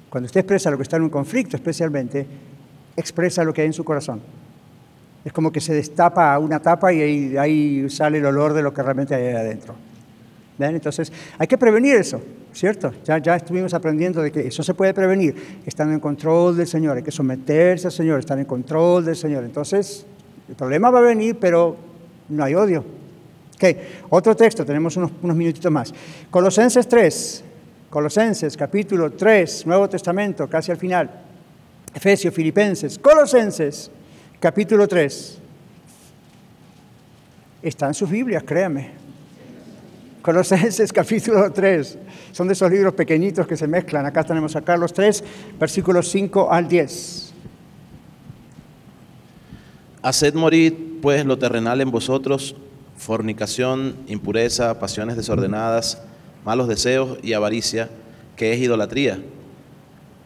[0.09, 2.25] cuando usted expresa lo que está en un conflicto especialmente,
[2.95, 4.21] expresa lo que hay en su corazón.
[5.29, 8.81] Es como que se destapa una tapa y ahí, sale el olor de lo que
[8.81, 9.75] realmente hay adentro.
[10.57, 10.73] ¿Ven?
[10.73, 12.19] Entonces hay que prevenir eso.
[12.51, 12.91] ¿cierto?
[13.05, 16.97] Ya, ya estuvimos aprendiendo de que eso se puede prevenir, estando en control del Señor,
[16.97, 19.43] hay que someterse al Señor, estar en control del Señor.
[19.43, 20.03] Entonces,
[20.47, 21.77] el problema va a venir, pero
[22.29, 22.83] no hay odio.
[23.53, 23.65] Ok,
[24.09, 25.93] otro texto, tenemos unos, unos minutitos más.
[26.31, 27.43] Colosenses 3,
[27.91, 31.07] Colosenses capítulo 3, Nuevo Testamento, casi al final.
[31.93, 33.91] Efesios, Filipenses, Colosenses
[34.39, 35.37] capítulo 3.
[37.61, 38.91] Está en sus Biblias, créame.
[40.21, 41.97] Colosenses capítulo 3.
[42.31, 44.05] Son de esos libros pequeñitos que se mezclan.
[44.05, 45.23] Acá tenemos a Carlos 3,
[45.59, 47.33] versículos 5 al 10.
[50.01, 52.55] Haced morir pues lo terrenal en vosotros,
[52.97, 56.01] fornicación, impureza, pasiones desordenadas,
[56.45, 57.89] malos deseos y avaricia,
[58.37, 59.19] que es idolatría.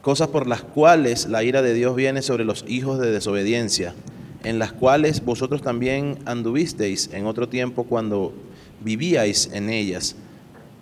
[0.04, 3.94] Cosas por las cuales la ira de Dios viene sobre los hijos de desobediencia,
[4.44, 8.34] en las cuales vosotros también anduvisteis en otro tiempo cuando
[8.82, 10.18] vivíais en ellas.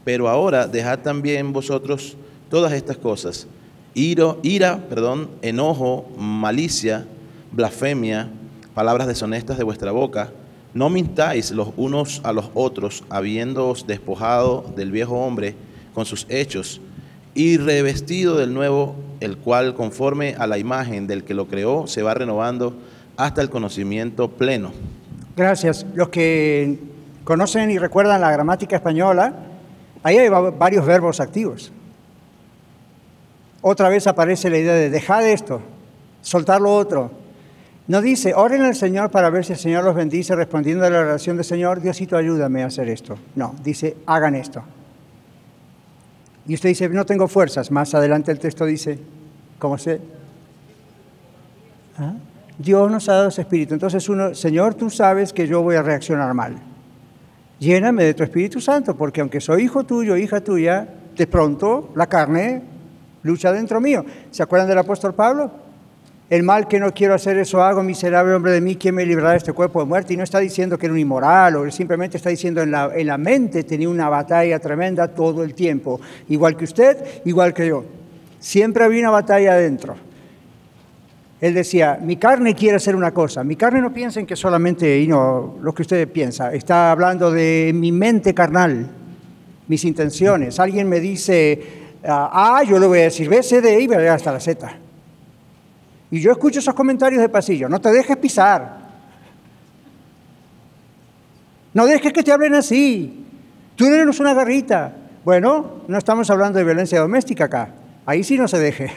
[0.03, 2.17] Pero ahora dejad también vosotros
[2.49, 3.45] todas estas cosas:
[3.93, 7.05] ira, ira, perdón, enojo, malicia,
[7.51, 8.27] blasfemia,
[8.73, 10.31] palabras deshonestas de vuestra boca.
[10.73, 15.53] No mintáis los unos a los otros, habiéndoos despojado del viejo hombre
[15.93, 16.81] con sus hechos,
[17.35, 22.01] y revestido del nuevo, el cual conforme a la imagen del que lo creó se
[22.01, 22.75] va renovando
[23.15, 24.71] hasta el conocimiento pleno.
[25.37, 25.85] Gracias.
[25.93, 26.79] Los que
[27.23, 29.33] conocen y recuerdan la gramática española,
[30.03, 31.71] ahí hay varios verbos activos.
[33.61, 35.61] Otra vez aparece la idea de dejar esto,
[36.21, 37.11] soltar lo otro.
[37.87, 40.99] No dice, oren al Señor para ver si el Señor los bendice respondiendo a la
[40.99, 43.17] oración del Señor, Diosito ayúdame a hacer esto.
[43.35, 44.63] No, dice, hagan esto.
[46.47, 47.71] Y usted dice, no tengo fuerzas.
[47.71, 48.99] Más adelante el texto dice,
[49.59, 50.01] ¿cómo se?
[51.97, 52.13] ¿Ah?
[52.57, 53.73] Dios nos ha dado ese espíritu.
[53.73, 56.55] Entonces uno, Señor, tú sabes que yo voy a reaccionar mal
[57.61, 62.07] lléname de tu Espíritu Santo, porque aunque soy hijo tuyo, hija tuya, de pronto la
[62.07, 62.63] carne
[63.21, 64.03] lucha dentro mío.
[64.31, 65.51] ¿Se acuerdan del apóstol Pablo?
[66.31, 69.31] El mal que no quiero hacer, eso hago, miserable hombre de mí, ¿quién me librará
[69.31, 70.13] de este cuerpo de muerte?
[70.13, 73.07] Y no está diciendo que era un inmoral, o simplemente está diciendo en la, en
[73.07, 75.99] la mente tenía una batalla tremenda todo el tiempo.
[76.29, 77.83] Igual que usted, igual que yo.
[78.39, 79.97] Siempre había una batalla adentro.
[81.41, 83.43] Él decía, mi carne quiere hacer una cosa.
[83.43, 86.53] Mi carne no piensa en que solamente y no, lo que usted piensa.
[86.53, 88.87] Está hablando de mi mente carnal,
[89.67, 90.61] mis intenciones.
[90.61, 91.61] Alguien me dice,
[92.05, 94.77] ah, yo le voy a decir B, C, D, y voy a hasta la Z.
[96.11, 97.69] Y yo escucho esos comentarios de pasillo.
[97.69, 98.81] No te dejes pisar.
[101.73, 103.25] No dejes que te hablen así.
[103.77, 104.93] Tú eres una garrita.
[105.23, 107.69] Bueno, no estamos hablando de violencia doméstica acá.
[108.05, 108.91] Ahí sí no se deje.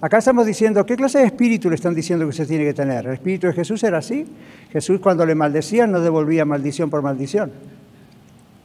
[0.00, 3.06] Acá estamos diciendo, ¿qué clase de espíritu le están diciendo que usted tiene que tener?
[3.06, 4.26] ¿El espíritu de Jesús era así?
[4.70, 7.50] Jesús cuando le maldecían no devolvía maldición por maldición.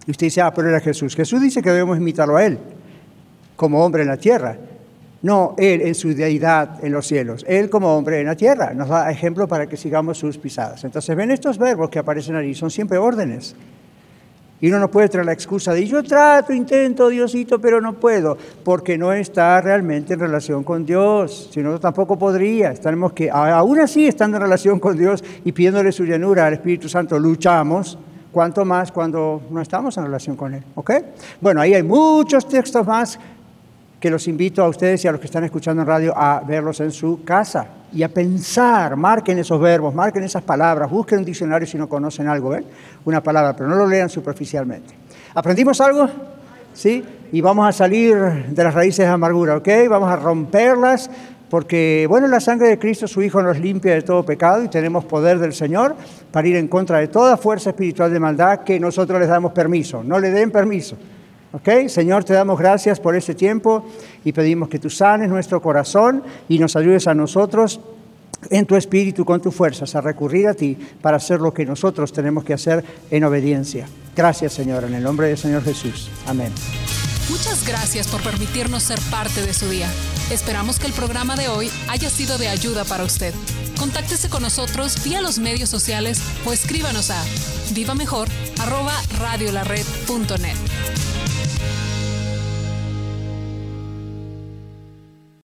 [0.05, 1.15] Y usted dice, ah, pero era Jesús.
[1.15, 2.59] Jesús dice que debemos imitarlo a Él,
[3.55, 4.57] como hombre en la tierra.
[5.23, 8.73] No Él en su deidad en los cielos, Él como hombre en la tierra.
[8.73, 10.83] Nos da ejemplo para que sigamos sus pisadas.
[10.83, 13.55] Entonces, ven estos verbos que aparecen ahí, son siempre órdenes.
[14.63, 18.37] Y uno no puede traer la excusa de yo trato, intento, Diosito, pero no puedo,
[18.63, 21.49] porque no está realmente en relación con Dios.
[21.51, 22.73] Si no, tampoco podría.
[22.73, 26.87] Tenemos que, aún así, estando en relación con Dios y pidiéndole su llanura al Espíritu
[26.87, 27.97] Santo, luchamos.
[28.31, 30.63] Cuanto más cuando no estamos en relación con Él.
[30.75, 30.91] ¿Ok?
[31.39, 33.19] Bueno, ahí hay muchos textos más
[34.03, 36.81] que los invito a ustedes y a los que están escuchando en radio a verlos
[36.81, 41.65] en su casa y a pensar, marquen esos verbos, marquen esas palabras, busquen un diccionario
[41.65, 42.65] si no conocen algo, ¿ven?
[43.05, 44.93] Una palabra, pero no lo lean superficialmente.
[45.33, 46.09] ¿Aprendimos algo?
[46.73, 47.01] ¿Sí?
[47.31, 48.17] Y vamos a salir
[48.49, 49.69] de las raíces de amargura, ¿ok?
[49.89, 51.09] Vamos a romperlas
[51.49, 55.05] porque, bueno, la sangre de Cristo, su Hijo, nos limpia de todo pecado y tenemos
[55.05, 55.95] poder del Señor
[56.29, 60.03] para ir en contra de toda fuerza espiritual de maldad que nosotros les damos permiso.
[60.03, 60.97] No le den permiso.
[61.53, 61.87] ¿Ok?
[61.87, 63.85] Señor, te damos gracias por este tiempo
[64.25, 67.79] y pedimos que tú sanes nuestro corazón y nos ayudes a nosotros
[68.49, 72.11] en tu espíritu, con tus fuerzas, a recurrir a ti para hacer lo que nosotros
[72.11, 73.87] tenemos que hacer en obediencia.
[74.15, 76.09] Gracias, Señor, en el nombre del Señor Jesús.
[76.27, 76.51] Amén.
[77.29, 79.87] Muchas gracias por permitirnos ser parte de su día.
[80.31, 83.33] Esperamos que el programa de hoy haya sido de ayuda para usted.
[83.79, 87.23] Contáctese con nosotros vía los medios sociales o escríbanos a
[87.73, 90.57] vivamejor.radiolared.net.